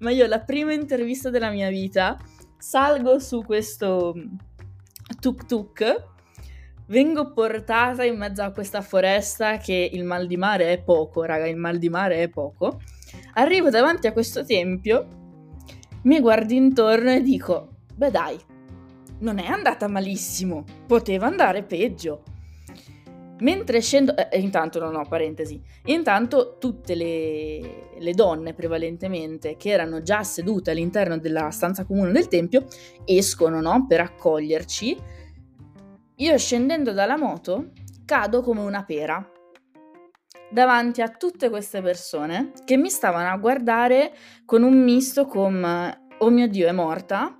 [0.00, 2.18] Ma io la prima intervista della mia vita
[2.58, 4.14] salgo su questo
[5.20, 6.10] tuk tuk,
[6.86, 11.46] vengo portata in mezzo a questa foresta che il mal di mare è poco, raga,
[11.46, 12.80] il mal di mare è poco.
[13.34, 15.20] Arrivo davanti a questo tempio
[16.02, 18.38] mi guardo intorno e dico, beh dai,
[19.20, 22.22] non è andata malissimo, poteva andare peggio.
[23.38, 30.02] Mentre scendo, eh, intanto no, no, parentesi, intanto tutte le, le, donne prevalentemente che erano
[30.02, 32.66] già sedute all'interno della stanza comune del tempio
[33.04, 34.96] escono, no, per accoglierci.
[36.16, 37.70] Io scendendo dalla moto
[38.04, 39.26] cado come una pera
[40.52, 44.12] davanti a tutte queste persone che mi stavano a guardare
[44.44, 45.64] con un misto con
[46.18, 47.38] oh mio Dio è morta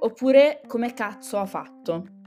[0.00, 2.17] oppure come cazzo ha fatto.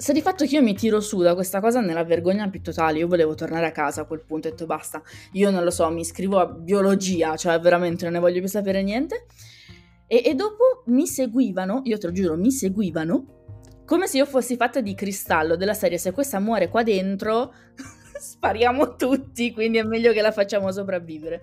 [0.00, 3.00] Se di fatto che io mi tiro su da questa cosa nella vergogna più totale,
[3.00, 5.70] io volevo tornare a casa a quel punto e ho detto basta, io non lo
[5.70, 9.26] so, mi iscrivo a biologia, cioè veramente non ne voglio più sapere niente.
[10.06, 13.40] E, e dopo mi seguivano, io te lo giuro, mi seguivano
[13.84, 17.52] come se io fossi fatta di cristallo della serie se questa muore qua dentro
[18.18, 21.42] spariamo tutti, quindi è meglio che la facciamo sopravvivere.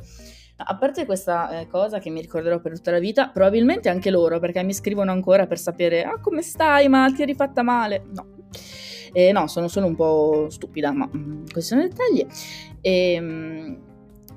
[0.59, 4.39] A parte questa eh, cosa che mi ricorderò per tutta la vita, probabilmente anche loro,
[4.39, 8.05] perché mi scrivono ancora per sapere, ah come stai, ma ti eri fatta male?
[8.11, 8.25] No.
[9.13, 12.25] Eh, no, sono solo un po' stupida, ma mm, questi sono dettagli.
[12.81, 13.81] E, ehm,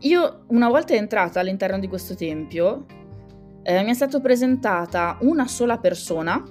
[0.00, 2.84] io una volta entrata all'interno di questo tempio,
[3.62, 6.42] eh, mi è stata presentata una sola persona,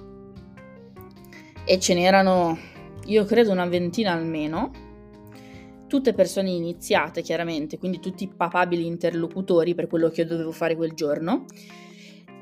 [1.64, 2.58] e ce n'erano,
[3.06, 4.89] io credo, una ventina almeno,
[5.90, 10.92] tutte persone iniziate chiaramente, quindi tutti papabili interlocutori per quello che io dovevo fare quel
[10.94, 11.46] giorno.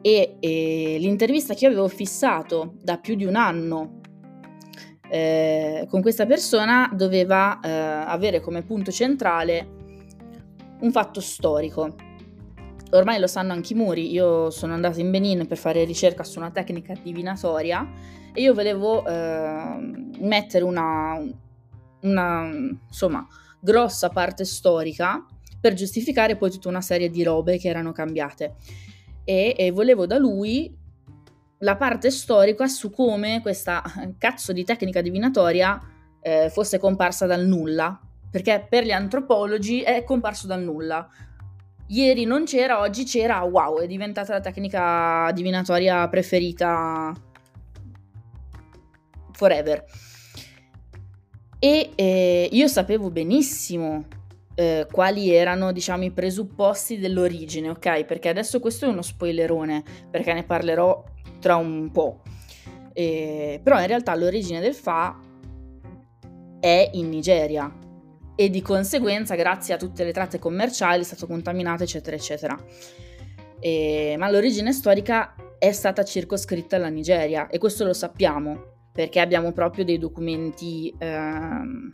[0.03, 4.01] E, e l'intervista che io avevo fissato da più di un anno
[5.11, 9.67] eh, con questa persona doveva eh, avere come punto centrale
[10.81, 11.95] un fatto storico.
[12.91, 16.39] Ormai lo sanno anche i muri, io sono andata in Benin per fare ricerca su
[16.39, 17.87] una tecnica divinatoria
[18.33, 19.77] e io volevo eh,
[20.21, 21.19] mettere una,
[22.03, 22.49] una
[22.89, 23.27] insomma,
[23.61, 25.25] grossa parte storica
[25.61, 28.55] per giustificare poi tutta una serie di robe che erano cambiate.
[29.25, 30.75] E, e volevo da lui
[31.59, 33.83] la parte storica su come questa
[34.17, 35.81] cazzo di tecnica divinatoria
[36.21, 41.09] eh, fosse comparsa dal nulla, perché per gli antropologi è comparso dal nulla.
[41.89, 47.13] Ieri non c'era, oggi c'era, wow, è diventata la tecnica divinatoria preferita
[49.33, 49.85] forever.
[51.59, 54.07] E eh, io sapevo benissimo
[54.55, 58.05] eh, quali erano, diciamo, i presupposti dell'origine, ok?
[58.05, 61.03] Perché adesso questo è uno spoilerone, perché ne parlerò
[61.41, 62.23] tra un po'.
[62.93, 65.19] Eh, però in realtà l'origine del Fa
[66.61, 67.73] è in Nigeria
[68.35, 72.57] e di conseguenza, grazie a tutte le tratte commerciali, è stato contaminato, eccetera, eccetera.
[73.61, 79.53] Eh, ma l'origine storica è stata circoscritta alla Nigeria e questo lo sappiamo perché abbiamo
[79.53, 81.93] proprio dei documenti ehm,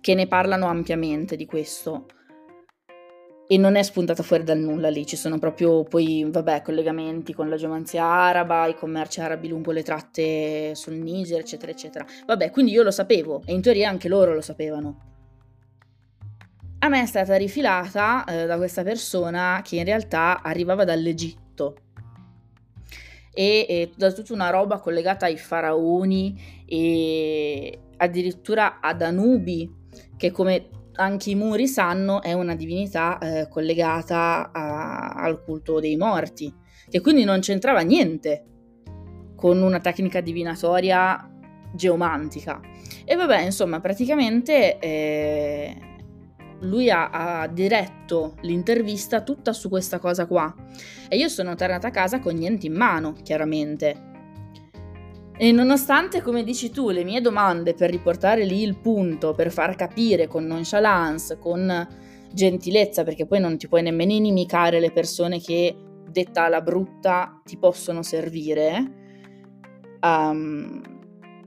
[0.00, 2.06] che ne parlano ampiamente di questo.
[3.48, 7.48] E non è spuntata fuori dal nulla lì, ci sono proprio poi, vabbè, collegamenti con
[7.48, 12.06] la geomanzia araba, i commerci arabi lungo le tratte sul Niger, eccetera, eccetera.
[12.24, 15.00] Vabbè, quindi io lo sapevo e in teoria anche loro lo sapevano.
[16.78, 21.87] A me è stata rifilata eh, da questa persona che in realtà arrivava dall'Egitto
[23.38, 29.72] e, e da tutta una roba collegata ai faraoni e addirittura ad Anubi,
[30.16, 35.96] che come anche i muri sanno è una divinità eh, collegata a, al culto dei
[35.96, 36.52] morti,
[36.90, 38.44] che quindi non c'entrava niente
[39.36, 41.30] con una tecnica divinatoria
[41.72, 42.60] geomantica.
[43.04, 45.76] E vabbè, insomma, praticamente eh,
[46.60, 50.52] lui ha, ha, diretto l'intervista tutta su questa cosa qua
[51.08, 54.06] e io sono tornata a casa con niente in mano, chiaramente.
[55.40, 59.76] E nonostante, come dici tu, le mie domande per riportare lì il punto, per far
[59.76, 61.86] capire con nonchalance, con
[62.32, 65.76] gentilezza, perché poi non ti puoi nemmeno inimicare le persone che,
[66.10, 68.98] detta alla brutta, ti possono servire,
[70.00, 70.82] um,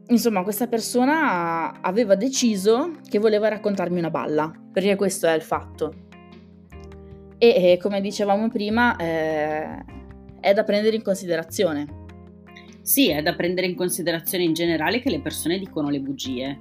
[0.07, 5.93] insomma, questa persona aveva deciso che voleva raccontarmi una balla, perché questo è il fatto.
[7.37, 9.83] E, come dicevamo prima, eh,
[10.39, 11.99] è da prendere in considerazione.
[12.81, 16.59] Sì, è da prendere in considerazione in generale che le persone dicono le bugie,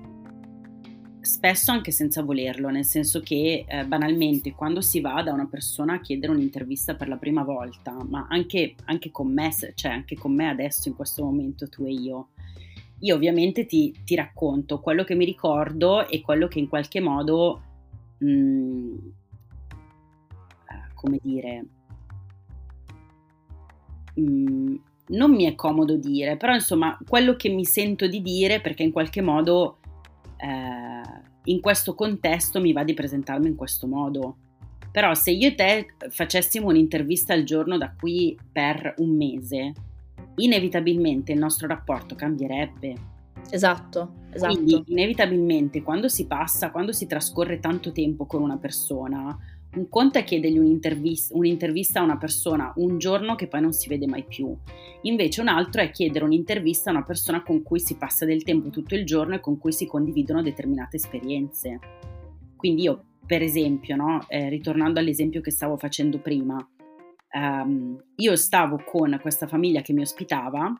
[1.21, 5.95] spesso anche senza volerlo, nel senso che eh, banalmente quando si va da una persona
[5.95, 10.35] a chiedere un'intervista per la prima volta, ma anche, anche, con me, cioè anche con
[10.35, 12.29] me adesso in questo momento tu e io,
[13.01, 17.63] io ovviamente ti, ti racconto quello che mi ricordo e quello che in qualche modo,
[18.19, 18.99] mh, mm,
[20.95, 21.65] come dire,
[24.15, 24.75] mh, mm,
[25.09, 28.93] non mi è comodo dire, però insomma quello che mi sento di dire perché in
[28.93, 29.79] qualche modo
[30.37, 31.01] eh,
[31.45, 34.37] in questo contesto mi va di presentarmi in questo modo.
[34.93, 39.73] Però se io e te facessimo un'intervista al giorno da qui per un mese,
[40.37, 42.95] inevitabilmente il nostro rapporto cambierebbe.
[43.51, 44.55] Esatto, esatto.
[44.55, 49.37] Quindi inevitabilmente quando si passa, quando si trascorre tanto tempo con una persona,
[49.73, 53.89] un conto è chiedergli un'intervista, un'intervista, a una persona un giorno che poi non si
[53.89, 54.55] vede mai più.
[55.03, 58.71] Invece un altro è chiedere un'intervista a una persona con cui si passa del tempo
[58.71, 61.79] tutto il giorno e con cui si condividono determinate esperienze.
[62.57, 66.69] Quindi io, per esempio, no, eh, ritornando all'esempio che stavo facendo prima,
[67.33, 70.73] um, io stavo con questa famiglia che mi ospitava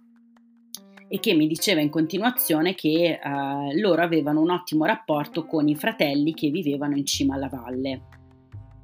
[1.09, 5.75] e che mi diceva in continuazione che uh, loro avevano un ottimo rapporto con i
[5.75, 8.19] fratelli che vivevano in cima alla valle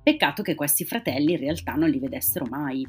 [0.06, 2.86] Peccato che questi fratelli in realtà non li vedessero mai.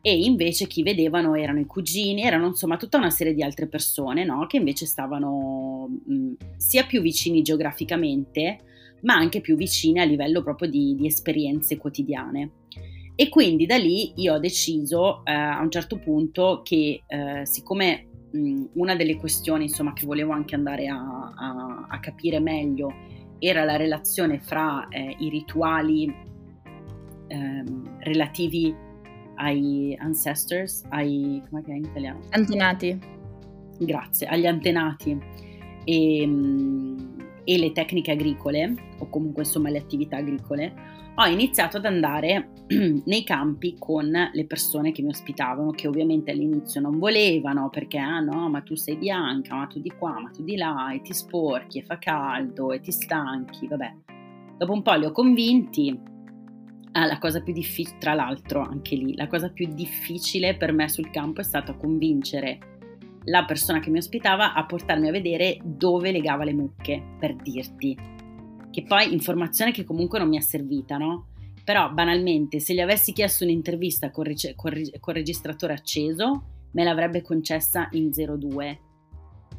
[0.00, 4.24] E invece chi vedevano erano i cugini, erano insomma tutta una serie di altre persone
[4.24, 4.44] no?
[4.48, 8.58] che invece stavano mh, sia più vicini geograficamente,
[9.02, 12.50] ma anche più vicini a livello proprio di, di esperienze quotidiane.
[13.18, 18.08] E quindi da lì io ho deciso eh, a un certo punto che eh, siccome
[18.30, 22.92] mh, una delle questioni insomma, che volevo anche andare a, a, a capire meglio
[23.38, 26.14] era la relazione fra eh, i rituali
[27.28, 28.74] ehm, relativi
[29.36, 32.20] ai ancestors, ai come è in italiano?
[32.30, 32.98] Antenati.
[33.78, 35.18] Grazie, agli antenati
[35.84, 40.72] e, mm, e le tecniche agricole, o comunque insomma le attività agricole,
[41.18, 42.50] ho iniziato ad andare
[43.04, 48.20] nei campi con le persone che mi ospitavano, che ovviamente all'inizio non volevano perché ah
[48.20, 51.14] no, ma tu sei bianca, ma tu di qua, ma tu di là, e ti
[51.14, 53.94] sporchi, e fa caldo, e ti stanchi, vabbè.
[54.58, 55.98] Dopo un po' li ho convinti.
[56.92, 60.88] Ah, la cosa più difficile, tra l'altro, anche lì, la cosa più difficile per me
[60.88, 62.58] sul campo è stato convincere
[63.24, 68.15] la persona che mi ospitava a portarmi a vedere dove legava le mucche, per dirti
[68.76, 71.28] che poi informazione che comunque non mi è servita, no?
[71.64, 76.84] Però banalmente, se gli avessi chiesto un'intervista col, reg- col, reg- col registratore acceso, me
[76.84, 78.80] l'avrebbe concessa in 02.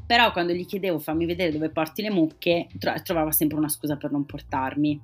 [0.05, 3.97] Però quando gli chiedevo fammi vedere dove porti le mucche, tro- trovava sempre una scusa
[3.97, 5.01] per non portarmi.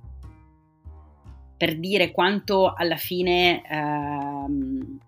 [1.58, 5.00] Per dire quanto alla fine, ehm,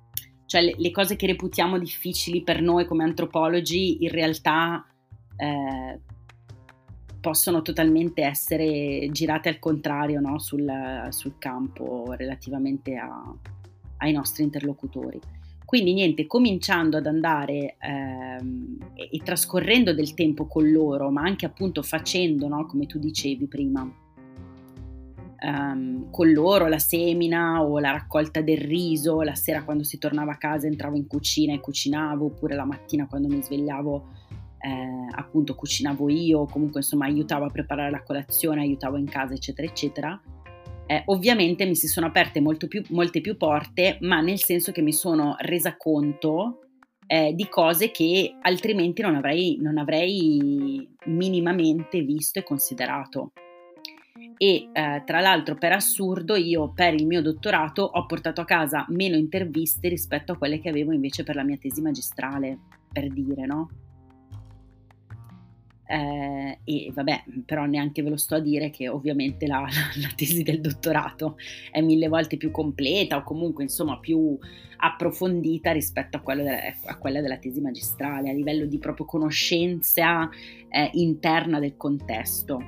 [0.47, 4.84] cioè le, le, cose che reputiamo difficili per noi come antropologi, in realtà
[5.38, 5.99] eh,
[7.26, 10.38] possono totalmente essere girate al contrario no?
[10.38, 10.71] sul,
[11.09, 13.34] sul, campo relativamente a,
[13.97, 15.19] ai nostri interlocutori.
[15.65, 21.82] Quindi niente, cominciando ad andare ehm, e, trascorrendo del tempo con loro, ma anche appunto
[21.82, 22.67] facendo, no?
[22.67, 23.91] come tu dicevi prima,
[25.39, 30.34] ehm, con loro la semina o la raccolta del riso, la sera quando si tornava
[30.34, 34.14] a casa entravo in cucina e cucinavo, oppure la mattina quando mi svegliavo
[34.66, 39.68] eh, appunto cucinavo io, comunque insomma aiutavo a preparare la colazione, aiutavo in casa, eccetera,
[39.68, 40.22] eccetera.
[40.88, 44.93] Eh, ovviamente mi si sono aperte più, molte più porte, ma nel senso che mi
[44.93, 46.61] sono resa conto
[47.05, 53.34] eh, di cose che altrimenti non avrei, non avrei minimamente visto e considerato.
[54.38, 58.86] E eh, tra l'altro, per assurdo, io per il mio dottorato ho portato a casa
[58.89, 62.59] meno interviste rispetto a quelle che avevo invece per la mia tesi magistrale,
[62.91, 63.70] per dire, no?
[65.88, 70.41] Eh, e vabbè, però neanche ve lo sto a dire che ovviamente la, la, tesi
[70.41, 71.38] del dottorato
[71.71, 74.38] è mille volte più completa o comunque insomma più
[74.77, 80.29] approfondita rispetto a quella, de- a quella della tesi magistrale, a livello di proprio conoscenza
[80.69, 82.59] eh, interna del contesto.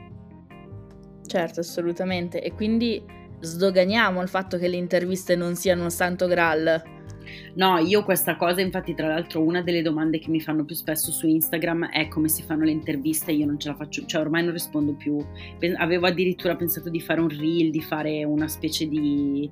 [1.25, 2.41] Certo, assolutamente.
[2.41, 3.03] E quindi
[3.39, 6.95] sdoganiamo il fatto che le interviste non siano un santo graal.
[7.55, 11.11] No, io questa cosa, infatti, tra l'altro, una delle domande che mi fanno più spesso
[11.11, 13.31] su Instagram è come si fanno le interviste.
[13.31, 15.17] Io non ce la faccio, cioè ormai non rispondo più.
[15.77, 19.49] Avevo addirittura pensato di fare un reel, di fare una specie di,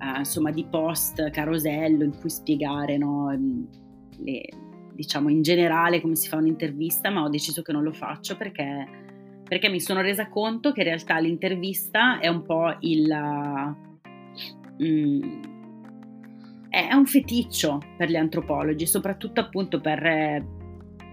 [0.00, 3.68] uh, insomma, di post carosello in cui spiegare, no, ehm,
[4.18, 4.42] le,
[4.94, 8.86] diciamo in generale come si fa un'intervista, ma ho deciso che non lo faccio perché,
[9.44, 13.12] perché mi sono resa conto che in realtà l'intervista è un po' il.
[14.82, 15.52] Mm,
[16.74, 20.44] è un feticcio per gli antropologi, soprattutto appunto per,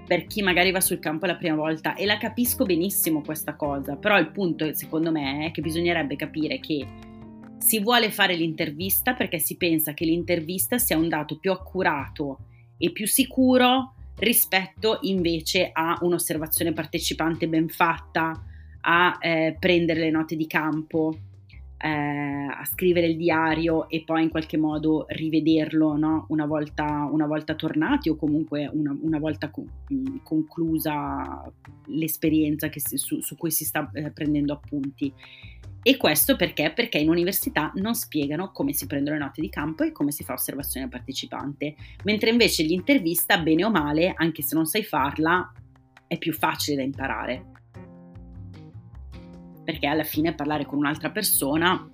[0.08, 3.96] per chi magari va sul campo la prima volta e la capisco benissimo questa cosa,
[3.96, 6.88] però il punto secondo me è che bisognerebbe capire che
[7.60, 12.40] si vuole fare l'intervista perché si pensa che l'intervista sia un dato più accurato
[12.80, 18.44] e più sicuro rispetto invece a un'osservazione partecipante ben fatta,
[18.82, 21.16] a eh, prendere le note di campo,
[21.84, 26.26] eh, a scrivere il diario e poi in qualche modo rivederlo no?
[26.30, 31.52] una, volta, una, volta, tornati o comunque una, una volta co- mm, conclusa
[31.88, 35.12] l'esperienza si, su, su, cui si sta eh, prendendo appunti.
[35.84, 36.72] E questo perché?
[36.76, 40.24] Perché in università non spiegano come si prendono le note di campo e come si
[40.24, 45.52] fa osservazione partecipante, mentre invece l'intervista, bene o male, anche se non sai farla,
[46.06, 47.61] è più facile da imparare.
[49.64, 51.90] Perché alla fine parlare con un'altra persona,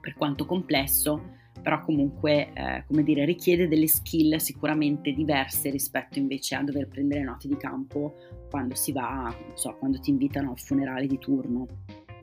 [0.00, 1.34] per quanto complesso,
[1.66, 7.24] però comunque, eh, come dire, richiede delle skill sicuramente diverse rispetto invece a dover prendere
[7.24, 8.14] note di campo
[8.48, 11.66] quando si va, non so, quando ti invitano al funerale di turno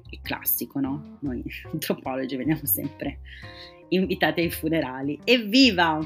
[0.09, 1.17] il classico, no?
[1.21, 3.19] Noi antropologi veniamo sempre
[3.89, 5.19] invitati ai funerali.
[5.23, 5.99] Evviva!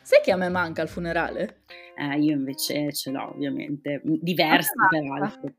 [0.00, 1.64] Sai che a me manca il funerale?
[1.94, 5.52] Eh, io invece ce l'ho, ovviamente, diversi ah, peraltro.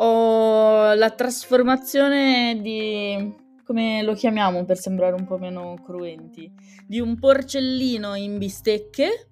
[0.00, 6.50] Ho la trasformazione di come lo chiamiamo per sembrare un po' meno cruenti,
[6.86, 9.28] di un porcellino in bistecche.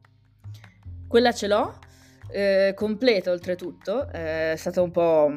[1.06, 1.78] Quella ce l'ho,
[2.30, 5.30] eh, completa oltretutto, è stata un po'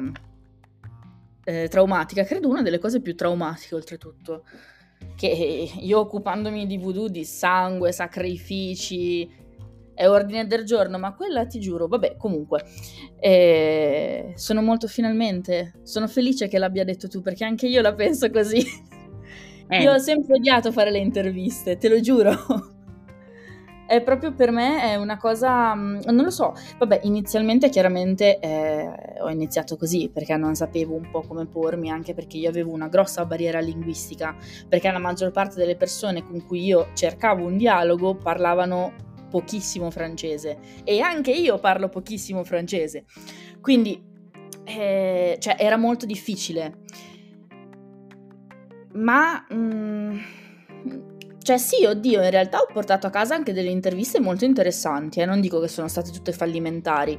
[1.44, 4.44] eh, traumatica, credo una delle cose più traumatiche oltretutto,
[5.14, 5.28] che
[5.80, 9.30] io occupandomi di voodoo, di sangue, sacrifici,
[10.00, 12.64] è ordine del giorno, ma quella ti giuro, vabbè, comunque,
[13.18, 18.30] eh, sono molto finalmente, sono felice che l'abbia detto tu, perché anche io la penso
[18.30, 18.64] così.
[19.72, 19.82] Eh.
[19.82, 22.32] Io ho sempre odiato fare le interviste, te lo giuro
[23.90, 28.88] è proprio per me è una cosa, mm, non lo so, vabbè inizialmente chiaramente eh,
[29.20, 32.86] ho iniziato così perché non sapevo un po' come pormi, anche perché io avevo una
[32.86, 34.36] grossa barriera linguistica,
[34.68, 40.58] perché la maggior parte delle persone con cui io cercavo un dialogo parlavano pochissimo francese
[40.84, 43.04] e anche io parlo pochissimo francese,
[43.60, 44.02] quindi
[44.64, 46.78] eh, cioè, era molto difficile.
[48.92, 49.46] Ma...
[49.52, 50.18] Mm,
[51.42, 55.24] cioè sì, oddio, in realtà ho portato a casa anche delle interviste molto interessanti, eh?
[55.24, 57.18] non dico che sono state tutte fallimentari,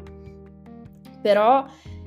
[1.21, 1.65] però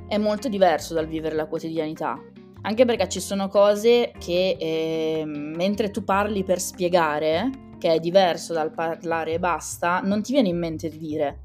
[0.09, 2.17] è molto diverso dal vivere la quotidianità,
[2.63, 7.51] anche perché ci sono cose che eh, mentre tu parli per spiegare,
[7.85, 11.41] che è diverso dal parlare e basta, non ti viene in mente di dire.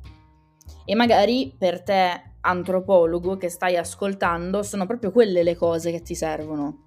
[0.86, 6.16] E magari per te, antropologo che stai ascoltando, sono proprio quelle le cose che ti
[6.16, 6.84] servono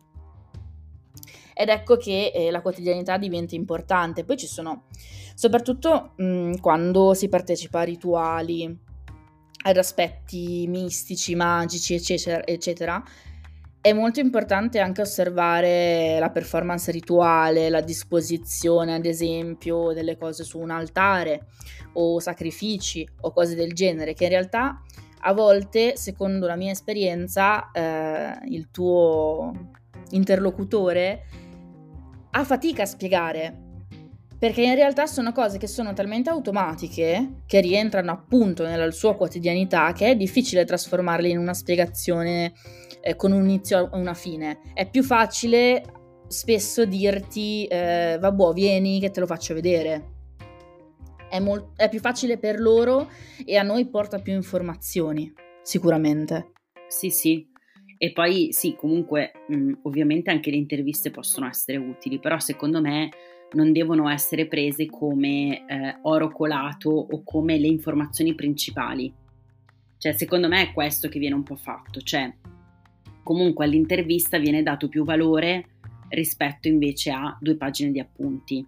[1.53, 4.25] ed ecco che eh, la quotidianità diventa importante.
[4.25, 4.85] Poi ci sono,
[5.35, 8.75] soprattutto mh, mm, quando si partecipa a rituali,
[9.65, 13.05] ad aspetti mistici, magici, eccetera, eccetera,
[13.83, 20.61] è molto importante anche osservare la performance rituale, la disposizione, ad esempio, delle cose su
[20.61, 21.47] un altare
[21.95, 24.81] o sacrifici o cose del genere, che in realtà
[25.25, 29.53] a volte, secondo la mia esperienza, eh, il tuo
[30.11, 31.25] interlocutore
[32.31, 33.72] ha fatica a spiegare,
[34.43, 39.93] perché in realtà sono cose che sono talmente automatiche, che rientrano appunto nella sua quotidianità,
[39.93, 42.53] che è difficile trasformarle in una spiegazione
[43.03, 44.59] eh, con un inizio e una fine.
[44.75, 45.85] È più facile
[46.27, 50.11] spesso dirti, eh, vabbè, vieni che te lo faccio vedere.
[51.31, 53.11] È, mol- è più facile per loro
[53.47, 55.33] e a noi porta più informazioni,
[55.63, 56.51] sicuramente.
[56.89, 57.49] Sì, sì,
[57.97, 63.09] e poi sì, comunque mh, ovviamente anche le interviste possono essere utili, però secondo me
[63.55, 69.13] non devono essere prese come eh, oro colato o come le informazioni principali.
[69.99, 72.33] Cioè, secondo me è questo che viene un po' fatto, cioè
[73.23, 75.77] comunque all'intervista viene dato più valore
[76.09, 78.67] rispetto invece a due pagine di appunti.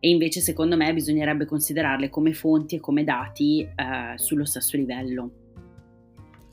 [0.00, 5.41] E invece secondo me bisognerebbe considerarle come fonti e come dati eh, sullo stesso livello.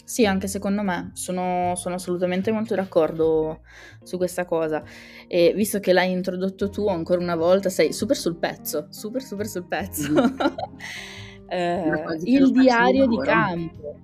[0.09, 3.59] Sì, anche secondo me, sono, sono assolutamente molto d'accordo
[4.01, 4.81] su questa cosa.
[5.27, 9.45] E visto che l'hai introdotto tu ancora una volta, sei super sul pezzo, super super
[9.45, 10.11] sul pezzo.
[10.11, 10.25] Mm.
[11.47, 13.99] eh, il diario di campo.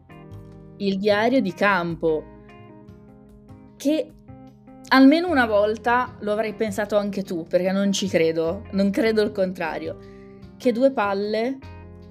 [0.77, 2.23] Il diario di campo.
[3.75, 4.13] Che
[4.89, 9.31] almeno una volta lo avrei pensato anche tu, perché non ci credo, non credo il
[9.31, 9.97] contrario.
[10.55, 11.57] Che due palle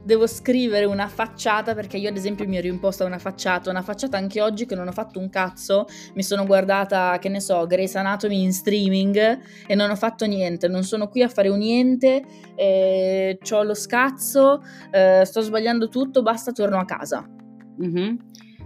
[0.05, 4.17] devo scrivere una facciata perché io ad esempio mi ero imposta una facciata, una facciata
[4.17, 7.97] anche oggi che non ho fatto un cazzo, mi sono guardata, che ne so, Grey's
[7.97, 12.23] Anatomy in streaming e non ho fatto niente, non sono qui a fare un niente,
[12.55, 17.27] eh, ho lo scazzo, eh, sto sbagliando tutto, basta, torno a casa.
[17.83, 18.17] Mm-hmm.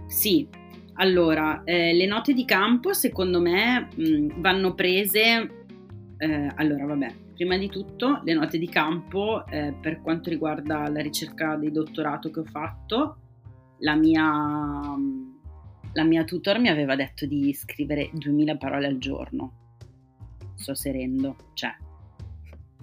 [0.07, 0.47] Sì,
[0.95, 5.65] allora, eh, le note di campo secondo me mh, vanno prese,
[6.17, 10.99] eh, allora vabbè, prima di tutto le note di campo eh, per quanto riguarda la
[10.99, 13.17] ricerca di dottorato che ho fatto,
[13.77, 14.29] la mia,
[15.93, 19.53] la mia tutor mi aveva detto di scrivere 2000 parole al giorno.
[20.55, 21.73] Sto serendo, cioè.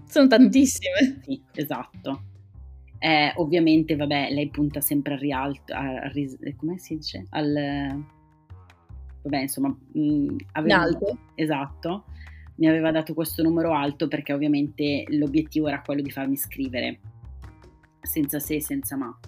[0.06, 1.20] Sono tantissime.
[1.22, 2.22] Sì, esatto.
[2.98, 6.10] Eh, ovviamente, vabbè, lei punta sempre al rialto, a,
[6.56, 7.26] come si dice?
[7.28, 8.02] Al...
[9.20, 9.68] Vabbè, insomma...
[9.68, 11.18] Mh, mm, aveva, alto.
[11.34, 12.04] Esatto
[12.56, 17.00] mi aveva dato questo numero alto perché ovviamente l'obiettivo era quello di farmi scrivere
[18.00, 19.18] senza se e senza ma.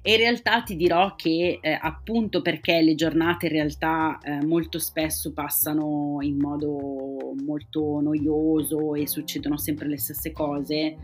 [0.00, 4.78] E in realtà ti dirò che eh, appunto perché le giornate in realtà eh, molto
[4.78, 10.96] spesso passano in modo molto noioso e succedono sempre le stesse cose, eh,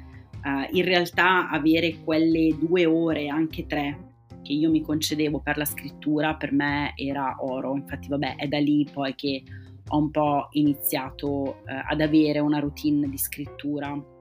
[0.71, 4.13] in realtà avere quelle due ore, anche tre,
[4.43, 7.75] che io mi concedevo per la scrittura, per me era oro.
[7.75, 9.43] Infatti vabbè, è da lì poi che
[9.89, 14.13] ho un po' iniziato eh, ad avere una routine di scrittura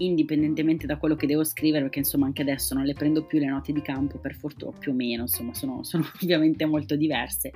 [0.00, 3.46] indipendentemente da quello che devo scrivere, perché insomma anche adesso non le prendo più le
[3.46, 7.52] note di campo, per fortuna più o meno, insomma sono, sono ovviamente molto diverse,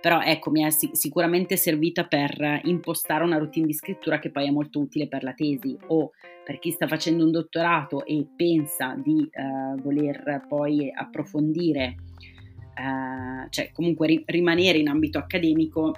[0.00, 4.46] però ecco mi è sic- sicuramente servita per impostare una routine di scrittura che poi
[4.46, 6.10] è molto utile per la tesi o
[6.44, 11.96] per chi sta facendo un dottorato e pensa di eh, voler poi approfondire,
[12.74, 15.94] eh, cioè comunque ri- rimanere in ambito accademico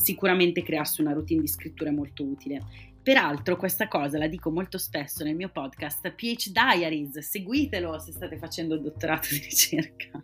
[0.00, 2.62] sicuramente crearsi una routine di scrittura è molto utile.
[3.02, 8.36] Peraltro questa cosa la dico molto spesso nel mio podcast PH Diaries, seguitelo se state
[8.36, 10.22] facendo il dottorato di ricerca.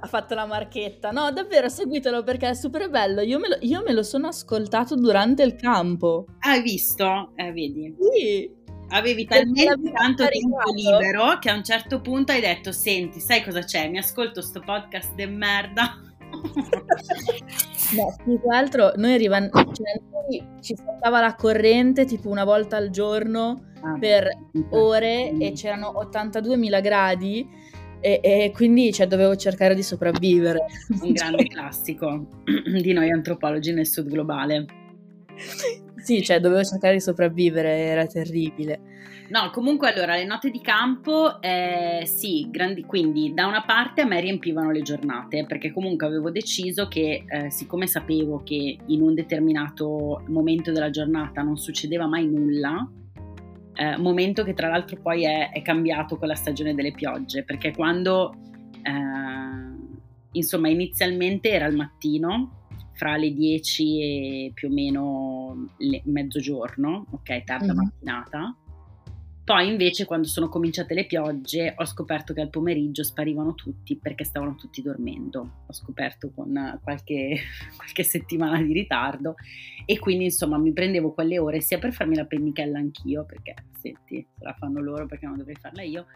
[0.00, 1.10] Ha fatto la marchetta.
[1.10, 3.22] No, davvero seguitelo perché è super bello.
[3.22, 6.26] Io me lo, io me lo sono ascoltato durante il campo.
[6.40, 7.32] Hai visto?
[7.34, 7.94] Eh, vedi?
[7.98, 8.56] Sì.
[8.90, 13.60] Avevi talmente tanto tempo libero che a un certo punto hai detto: Senti, sai cosa
[13.60, 13.88] c'è?
[13.88, 16.07] Mi ascolto sto podcast de merda
[17.96, 22.76] No, più che altro noi arrivano, cioè noi ci saltava la corrente tipo una volta
[22.76, 24.28] al giorno ah, per
[24.70, 27.48] ore e c'erano 82.000 gradi
[28.00, 30.66] e, e quindi cioè, dovevo cercare di sopravvivere.
[31.00, 34.66] Un grande classico di noi antropologi nel sud globale.
[36.02, 38.80] Sì, cioè dovevo cercare di sopravvivere, era terribile.
[39.28, 44.06] No, comunque allora le note di campo, eh, sì, grandi, quindi da una parte a
[44.06, 49.12] me riempivano le giornate, perché comunque avevo deciso che eh, siccome sapevo che in un
[49.12, 52.90] determinato momento della giornata non succedeva mai nulla,
[53.74, 57.72] eh, momento che tra l'altro poi è, è, cambiato con la stagione delle piogge, perché
[57.72, 58.34] quando,
[58.82, 62.57] eh, insomma, inizialmente era il mattino,
[62.98, 67.76] fra le 10 e più o meno le, mezzogiorno, ok, tarda mm-hmm.
[67.76, 68.56] mattinata,
[69.48, 74.22] poi invece quando sono cominciate le piogge ho scoperto che al pomeriggio sparivano tutti perché
[74.22, 75.62] stavano tutti dormendo.
[75.66, 77.38] Ho scoperto con qualche,
[77.74, 79.36] qualche settimana di ritardo
[79.86, 84.26] e quindi insomma mi prendevo quelle ore sia per farmi la pennichella anch'io perché senti
[84.36, 86.06] se la fanno loro perché non dovrei farla io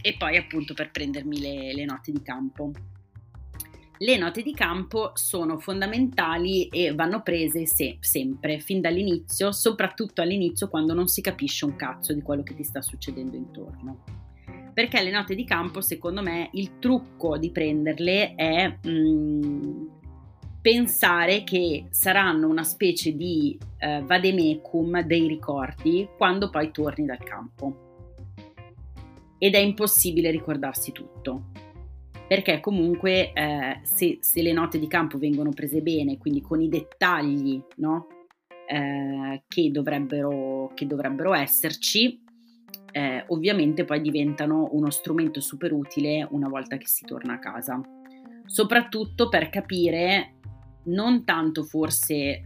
[0.00, 2.70] e poi appunto per prendermi le, le note di campo
[4.02, 10.68] le note di campo sono fondamentali e vanno prese se, sempre, fin dall'inizio, soprattutto all'inizio
[10.68, 14.04] quando non si capisce un cazzo di quello che ti sta succedendo intorno.
[14.72, 19.86] Perché le note di campo, secondo me, il trucco di prenderle è mh, mm,
[20.62, 27.88] pensare che saranno una specie di eh, vademecum dei ricordi quando poi torni dal campo.
[29.36, 31.68] Ed è impossibile ricordarsi tutto
[32.30, 36.68] perché comunque eh, se, se, le note di campo vengono prese bene, quindi con i
[36.68, 38.06] dettagli no?
[38.68, 42.22] eh, che, dovrebbero, che, dovrebbero, esserci,
[42.92, 47.80] eh, ovviamente poi diventano uno strumento super utile una volta che si torna a casa,
[48.44, 50.34] soprattutto per capire
[50.84, 52.44] non tanto forse eh,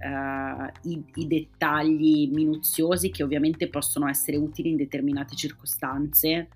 [0.85, 6.49] i, i, dettagli minuziosi che ovviamente possono essere utili in determinate circostanze,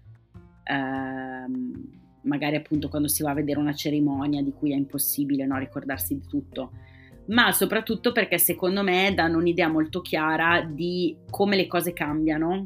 [0.64, 5.58] ehm, magari appunto quando si va a vedere una cerimonia di cui è impossibile no,
[5.58, 6.72] ricordarsi di tutto,
[7.26, 12.64] ma soprattutto perché secondo me danno un'idea molto chiara di come le cose cambiano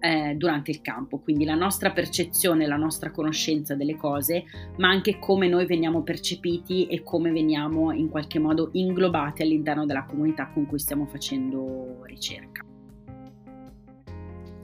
[0.00, 4.44] eh, durante il campo, quindi la nostra percezione, la nostra conoscenza delle cose,
[4.76, 10.04] ma anche come noi veniamo percepiti e come veniamo in qualche modo inglobati all'interno della
[10.04, 12.64] comunità con cui stiamo facendo ricerca.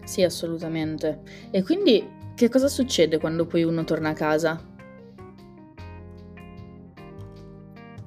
[0.04, 1.22] Sì, assolutamente.
[1.50, 4.72] E quindi che cosa succede quando poi uno torna a casa?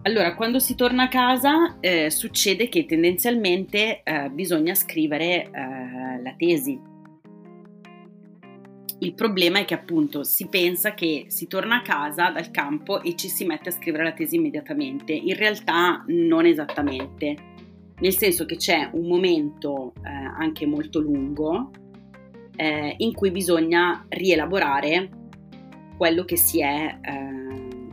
[0.03, 6.33] Allora, quando si torna a casa eh, succede che tendenzialmente eh, bisogna scrivere eh, la
[6.37, 6.79] tesi.
[8.99, 13.15] Il problema è che appunto si pensa che si torna a casa dal campo e
[13.15, 15.11] ci si mette a scrivere la tesi immediatamente.
[15.11, 17.35] In realtà non esattamente,
[17.99, 21.71] nel senso che c'è un momento eh, anche molto lungo
[22.57, 25.09] eh, in cui bisogna rielaborare
[25.95, 27.87] quello che si è, eh,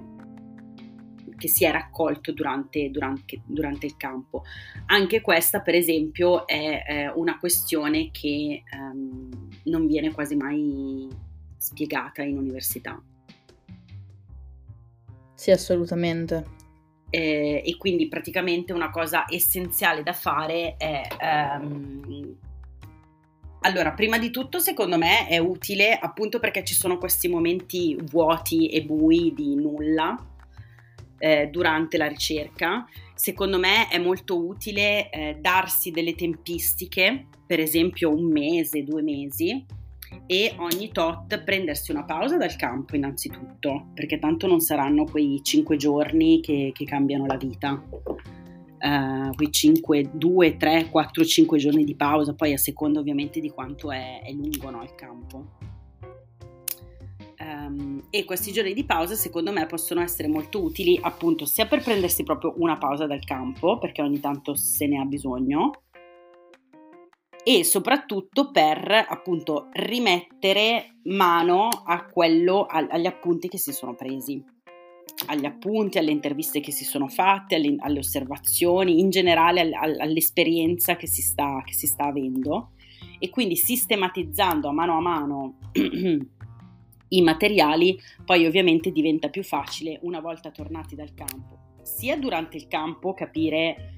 [1.36, 4.42] che si è raccolto durante, durante, durante, il campo.
[4.86, 11.08] Anche questa, per esempio, è eh, una questione che ehm, non viene quasi mai
[11.56, 13.00] spiegata in università.
[15.34, 16.62] Sì, assolutamente.
[17.10, 22.36] Eh, e quindi praticamente una cosa essenziale da fare è ehm,
[23.64, 28.68] allora, prima di tutto, secondo me è utile appunto perché ci sono questi momenti vuoti
[28.68, 30.22] e bui di nulla
[31.16, 32.86] eh, durante la ricerca.
[33.14, 39.64] Secondo me è molto utile eh, darsi delle tempistiche, per esempio un mese, due mesi,
[40.26, 45.76] e ogni tot prendersi una pausa dal campo innanzitutto, perché tanto non saranno quei cinque
[45.76, 47.82] giorni che, che cambiano la vita
[48.78, 53.50] uh, quei 5, 2, 3, 4, 5 giorni di pausa, poi a seconda ovviamente di
[53.50, 55.72] quanto è, è lungo no, il campo.
[57.38, 61.82] Um, e questi giorni di pausa secondo me possono essere molto utili appunto sia per
[61.82, 65.82] prendersi proprio una pausa dal campo, perché ogni tanto se ne ha bisogno,
[67.44, 74.42] e soprattutto per appunto rimettere mano a quello, agli appunti che si sono presi
[75.26, 81.06] agli appunti, alle interviste che si sono fatte, alle, alle osservazioni, in generale all'esperienza che
[81.06, 82.72] si, sta, che si sta avendo.
[83.18, 85.58] E quindi sistematizzando a mano a mano
[87.08, 92.66] i materiali, poi ovviamente diventa più facile una volta tornati dal campo, sia durante il
[92.66, 93.93] campo capire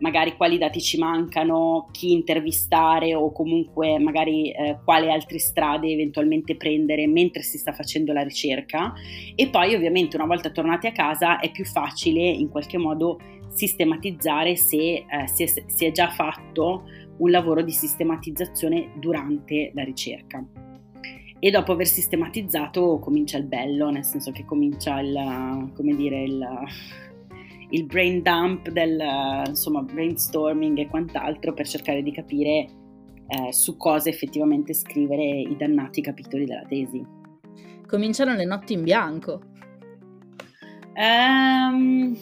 [0.00, 6.56] magari quali dati ci mancano, chi intervistare o comunque magari eh, quale altre strade eventualmente
[6.56, 8.92] prendere mentre si sta facendo la ricerca.
[9.34, 13.18] E poi ovviamente una volta tornati a casa è più facile in qualche modo
[13.48, 16.84] sistematizzare se eh, si, è, si è già fatto
[17.18, 20.44] un lavoro di sistematizzazione durante la ricerca.
[21.40, 26.44] E dopo aver sistematizzato comincia il bello, nel senso che comincia il, come dire, il,
[27.70, 29.00] il brain dump del
[29.46, 32.66] insomma, brainstorming e quant'altro per cercare di capire
[33.28, 37.04] eh, su cosa effettivamente scrivere i dannati capitoli della tesi.
[37.86, 39.42] Cominciano le notti in bianco.
[40.94, 42.16] Um,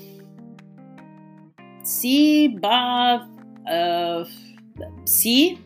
[1.82, 3.28] sì, bah,
[3.64, 4.26] uh,
[5.05, 5.57] sì.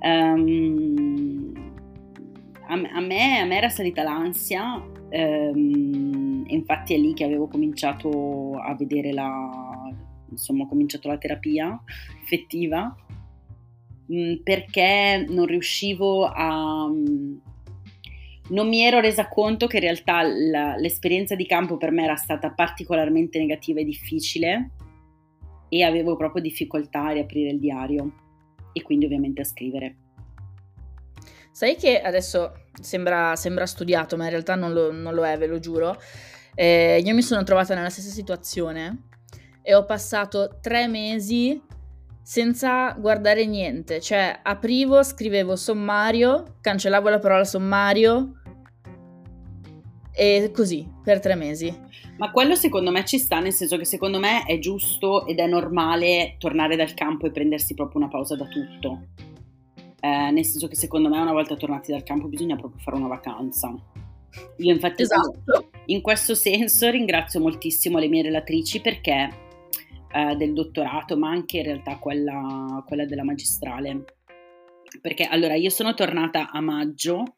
[0.00, 1.52] um,
[2.68, 4.82] a, a, me, a me era salita l'ansia.
[5.12, 9.50] Um, infatti è lì che avevo cominciato a vedere la,
[10.30, 11.80] insomma, ho cominciato la terapia
[12.22, 12.94] effettiva
[14.12, 16.88] mm, perché non riuscivo a...
[16.88, 17.38] Mm,
[18.50, 22.50] non mi ero resa conto che in realtà l'esperienza di campo per me era stata
[22.50, 24.70] particolarmente negativa e difficile
[25.68, 28.12] e avevo proprio difficoltà a riaprire il diario
[28.72, 29.96] e quindi ovviamente a scrivere.
[31.52, 35.46] Sai che adesso sembra, sembra studiato, ma in realtà non lo, non lo è, ve
[35.46, 35.96] lo giuro.
[36.54, 39.08] Eh, io mi sono trovata nella stessa situazione
[39.62, 41.60] e ho passato tre mesi
[42.22, 48.40] senza guardare niente, cioè aprivo, scrivevo sommario, cancellavo la parola sommario
[50.12, 51.88] e così per tre mesi.
[52.18, 55.46] Ma quello secondo me ci sta, nel senso che secondo me è giusto ed è
[55.46, 59.06] normale tornare dal campo e prendersi proprio una pausa da tutto.
[59.98, 63.08] Eh, nel senso che secondo me una volta tornati dal campo bisogna proprio fare una
[63.08, 63.74] vacanza.
[64.58, 65.70] Io infatti esatto.
[65.86, 69.28] in questo senso ringrazio moltissimo le mie relatrici perché
[70.12, 74.04] eh, del dottorato, ma anche in realtà quella, quella della magistrale.
[75.00, 77.36] Perché allora io sono tornata a maggio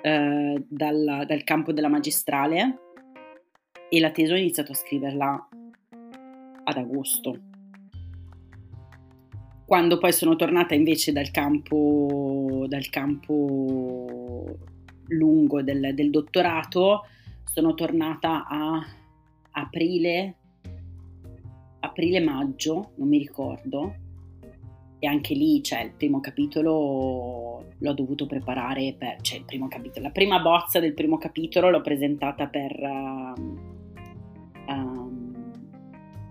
[0.00, 2.78] eh, dal, dal campo della magistrale
[3.88, 5.48] e la tesi ho iniziato a scriverla
[6.64, 7.38] ad agosto.
[9.66, 14.58] Quando poi sono tornata invece dal campo, dal campo
[15.08, 17.06] lungo del, del dottorato,
[17.44, 18.84] sono tornata a
[19.52, 20.36] aprile,
[21.80, 23.94] aprile-maggio, non mi ricordo,
[24.98, 30.06] e anche lì, cioè, il primo capitolo l'ho dovuto preparare per, cioè, il primo capitolo,
[30.06, 33.40] la prima bozza del primo capitolo l'ho presentata per uh,
[34.68, 35.52] um,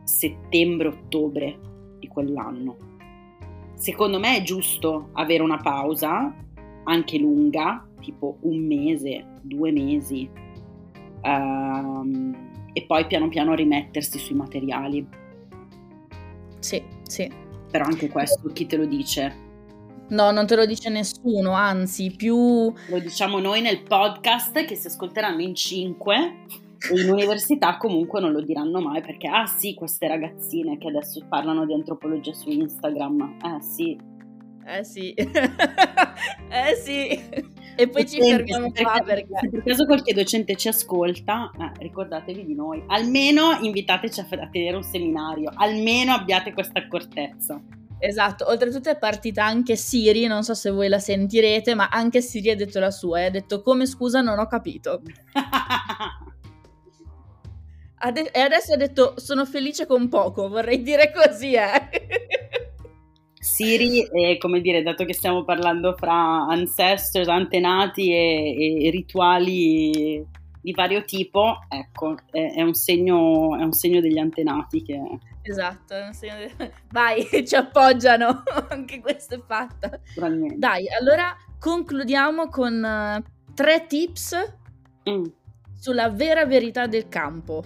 [0.06, 1.60] settembre-ottobre
[2.00, 2.78] di quell'anno.
[3.76, 6.34] Secondo me è giusto avere una pausa,
[6.86, 10.30] anche lunga, tipo un mese, due mesi,
[11.22, 15.08] um, e poi piano piano rimettersi sui materiali.
[16.60, 17.30] Sì, sì.
[17.70, 19.50] Però anche questo chi te lo dice?
[20.10, 22.36] No, non te lo dice nessuno, anzi, più...
[22.36, 26.46] Lo diciamo noi nel podcast che si ascolteranno in cinque
[26.92, 31.26] e in università comunque non lo diranno mai perché, ah sì, queste ragazzine che adesso
[31.30, 33.98] parlano di antropologia su Instagram, eh sì.
[34.66, 37.20] Eh sì, eh sì.
[37.82, 39.40] E poi ci fermiamo qua perché...
[39.40, 42.84] Se per caso qualche docente ci ascolta, eh, ricordatevi di noi.
[42.86, 47.60] Almeno invitateci a, a tenere un seminario, almeno abbiate questa accortezza.
[47.98, 52.52] Esatto, oltretutto è partita anche Siri, non so se voi la sentirete, ma anche Siri
[52.52, 55.02] ha detto la sua, e ha detto come scusa non ho capito.
[58.32, 61.90] e adesso ha detto sono felice con poco, vorrei dire così, eh.
[63.52, 70.26] Siri, è, come dire, dato che stiamo parlando fra ancestors, antenati e, e rituali
[70.62, 75.00] di vario tipo, ecco, è, è, un segno, è, un segno, degli antenati che...
[75.42, 76.72] Esatto, è un segno di...
[76.92, 80.00] Vai, ci appoggiano, anche questo è fatto.
[80.56, 84.54] Dai, allora concludiamo con uh, tre tips
[85.10, 85.26] mm.
[85.78, 87.66] sulla vera verità del campo.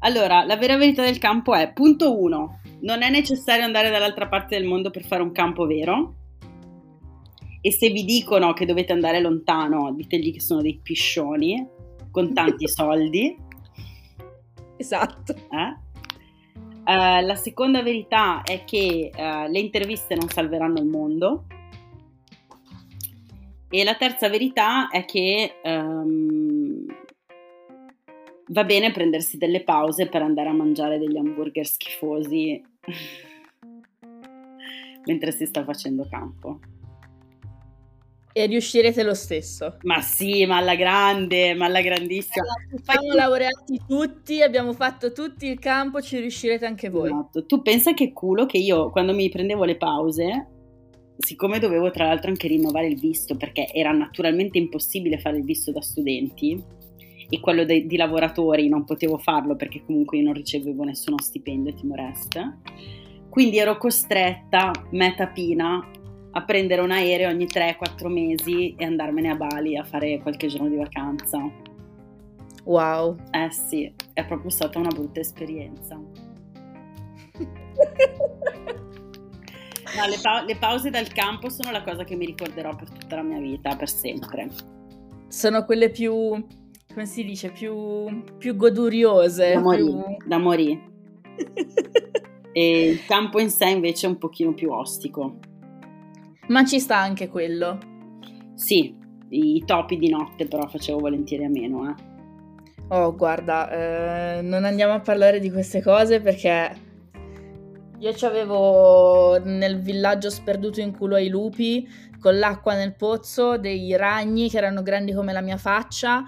[0.00, 4.56] Allora, la vera verità del campo è, punto uno, non è necessario andare dall'altra parte
[4.56, 6.14] del mondo per fare un campo vero.
[7.60, 11.66] E se vi dicono che dovete andare lontano, ditegli che sono dei piscioni
[12.10, 13.36] con tanti soldi.
[14.76, 15.34] Esatto.
[15.34, 15.82] Eh?
[16.84, 21.46] Uh, la seconda verità è che uh, le interviste non salveranno il mondo.
[23.70, 26.84] E la terza verità è che um,
[28.48, 32.72] va bene prendersi delle pause per andare a mangiare degli hamburger schifosi
[35.06, 36.60] mentre si sta facendo campo.
[38.36, 39.76] E riuscirete lo stesso.
[39.82, 42.44] Ma sì, ma alla grande, ma alla grandissima.
[42.44, 43.16] Allora, siamo Fai...
[43.16, 47.10] laureati tutti, abbiamo fatto tutti il campo, ci riuscirete anche voi.
[47.10, 47.46] Esatto.
[47.46, 50.48] Tu pensa che culo che io quando mi prendevo le pause,
[51.16, 55.70] siccome dovevo tra l'altro anche rinnovare il visto, perché era naturalmente impossibile fare il visto
[55.70, 56.60] da studenti,
[57.28, 61.74] e quello de- di lavoratori non potevo farlo perché comunque io non ricevevo nessuno stipendio
[61.74, 62.56] Timor Est.
[63.28, 65.90] Quindi ero costretta, metapina,
[66.36, 70.68] a prendere un aereo ogni 3-4 mesi e andarmene a Bali a fare qualche giorno
[70.68, 71.40] di vacanza.
[72.64, 73.16] Wow.
[73.30, 76.00] Eh sì, è proprio stata una brutta esperienza.
[79.96, 83.14] No, le, pa- le, pause dal campo sono la cosa che mi ricorderò per tutta
[83.14, 84.48] la mia vita, per sempre.
[85.28, 86.44] Sono quelle più
[86.94, 89.54] come si dice, più, più goduriose.
[89.54, 90.16] Da morire.
[90.16, 90.28] Più...
[90.28, 90.80] Da morire.
[92.52, 95.38] e il campo in sé invece è un pochino più ostico.
[96.48, 97.78] Ma ci sta anche quello.
[98.54, 98.96] Sì,
[99.30, 102.12] i topi di notte però facevo volentieri a meno, eh.
[102.88, 106.76] Oh, guarda, eh, non andiamo a parlare di queste cose perché
[107.98, 111.88] io ci avevo nel villaggio sperduto in culo ai lupi,
[112.20, 116.24] con l'acqua nel pozzo, dei ragni che erano grandi come la mia faccia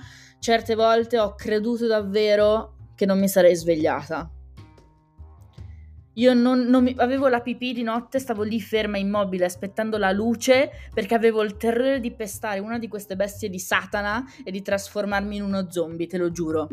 [0.46, 4.30] certe volte ho creduto davvero che non mi sarei svegliata.
[6.14, 10.12] Io non, non mi, avevo la pipì di notte, stavo lì ferma, immobile, aspettando la
[10.12, 14.62] luce perché avevo il terrore di pestare una di queste bestie di Satana e di
[14.62, 16.68] trasformarmi in uno zombie, te lo giuro.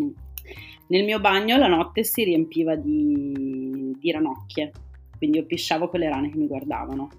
[0.89, 4.71] Nel mio bagno la notte si riempiva di, di ranocchie,
[5.17, 7.09] quindi io pisciavo con le rane che mi guardavano.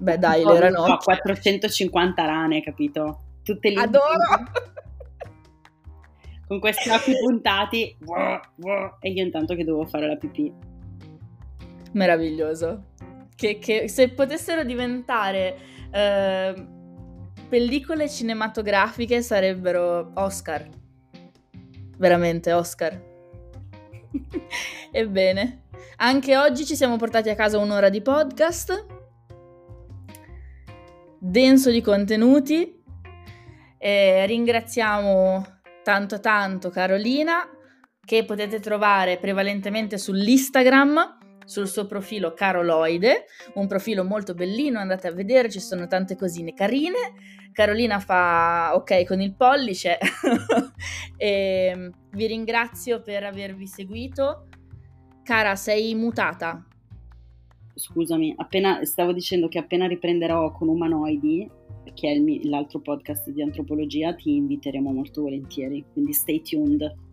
[0.00, 0.94] Beh dai, le ranocchie.
[0.94, 3.20] Ho 450 rane, capito?
[3.44, 3.76] Tutte lì.
[3.76, 4.88] Adoro!
[6.50, 7.96] Con questi occhi puntati
[8.98, 10.52] e io intanto che dovevo fare la pipì.
[11.92, 12.86] Meraviglioso.
[13.36, 15.56] Che, che se potessero diventare
[15.92, 16.66] eh,
[17.48, 20.68] pellicole cinematografiche sarebbero Oscar.
[21.98, 23.00] Veramente Oscar.
[24.90, 25.66] Ebbene,
[25.98, 28.86] anche oggi ci siamo portati a casa un'ora di podcast
[31.16, 32.82] denso di contenuti
[33.78, 37.48] e ringraziamo tanto tanto Carolina
[38.04, 41.18] che potete trovare prevalentemente sull'Instagram
[41.50, 43.24] sul suo profilo Caroloide,
[43.54, 47.12] un profilo molto bellino, andate a vedere, ci sono tante cosine carine.
[47.52, 49.98] Carolina fa ok con il pollice
[51.16, 54.46] e ehm, vi ringrazio per avervi seguito.
[55.24, 56.64] Cara, sei mutata?
[57.74, 61.50] Scusami, appena stavo dicendo che appena riprenderò con Umanoidi,
[61.94, 67.08] che è il, l'altro podcast di antropologia, ti inviteremo molto volentieri, quindi stay tuned.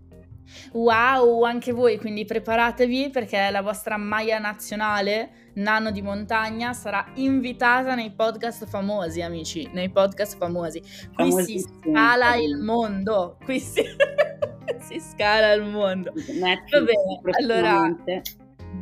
[0.72, 7.95] Wow, anche voi, quindi preparatevi perché la vostra Maya nazionale, nano di montagna, sarà invitata
[7.95, 10.82] nei podcast famosi, amici, nei podcast famosi.
[11.13, 13.84] Qui si scala il mondo, qui si,
[14.80, 16.13] si scala il mondo.
[16.13, 17.95] Netflix, Va bene, allora...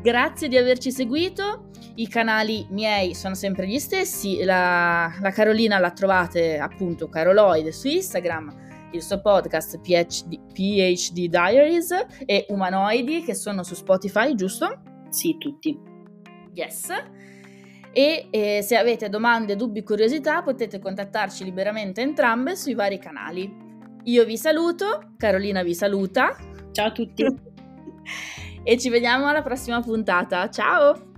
[0.01, 5.91] Grazie di averci seguito, i canali miei sono sempre gli stessi, la, la Carolina la
[5.91, 11.91] trovate appunto Caroloide su Instagram, il suo podcast PhD, PhD Diaries
[12.25, 14.81] e Umanoidi che sono su Spotify, giusto?
[15.09, 15.77] Sì, tutti.
[16.53, 16.89] Yes.
[17.93, 23.63] E eh, se avete domande, dubbi, curiosità potete contattarci liberamente entrambe sui vari canali.
[24.03, 26.35] Io vi saluto, Carolina vi saluta.
[26.71, 27.23] Ciao a tutti.
[28.63, 30.49] e ci vediamo alla prossima puntata.
[30.49, 31.14] Ciao!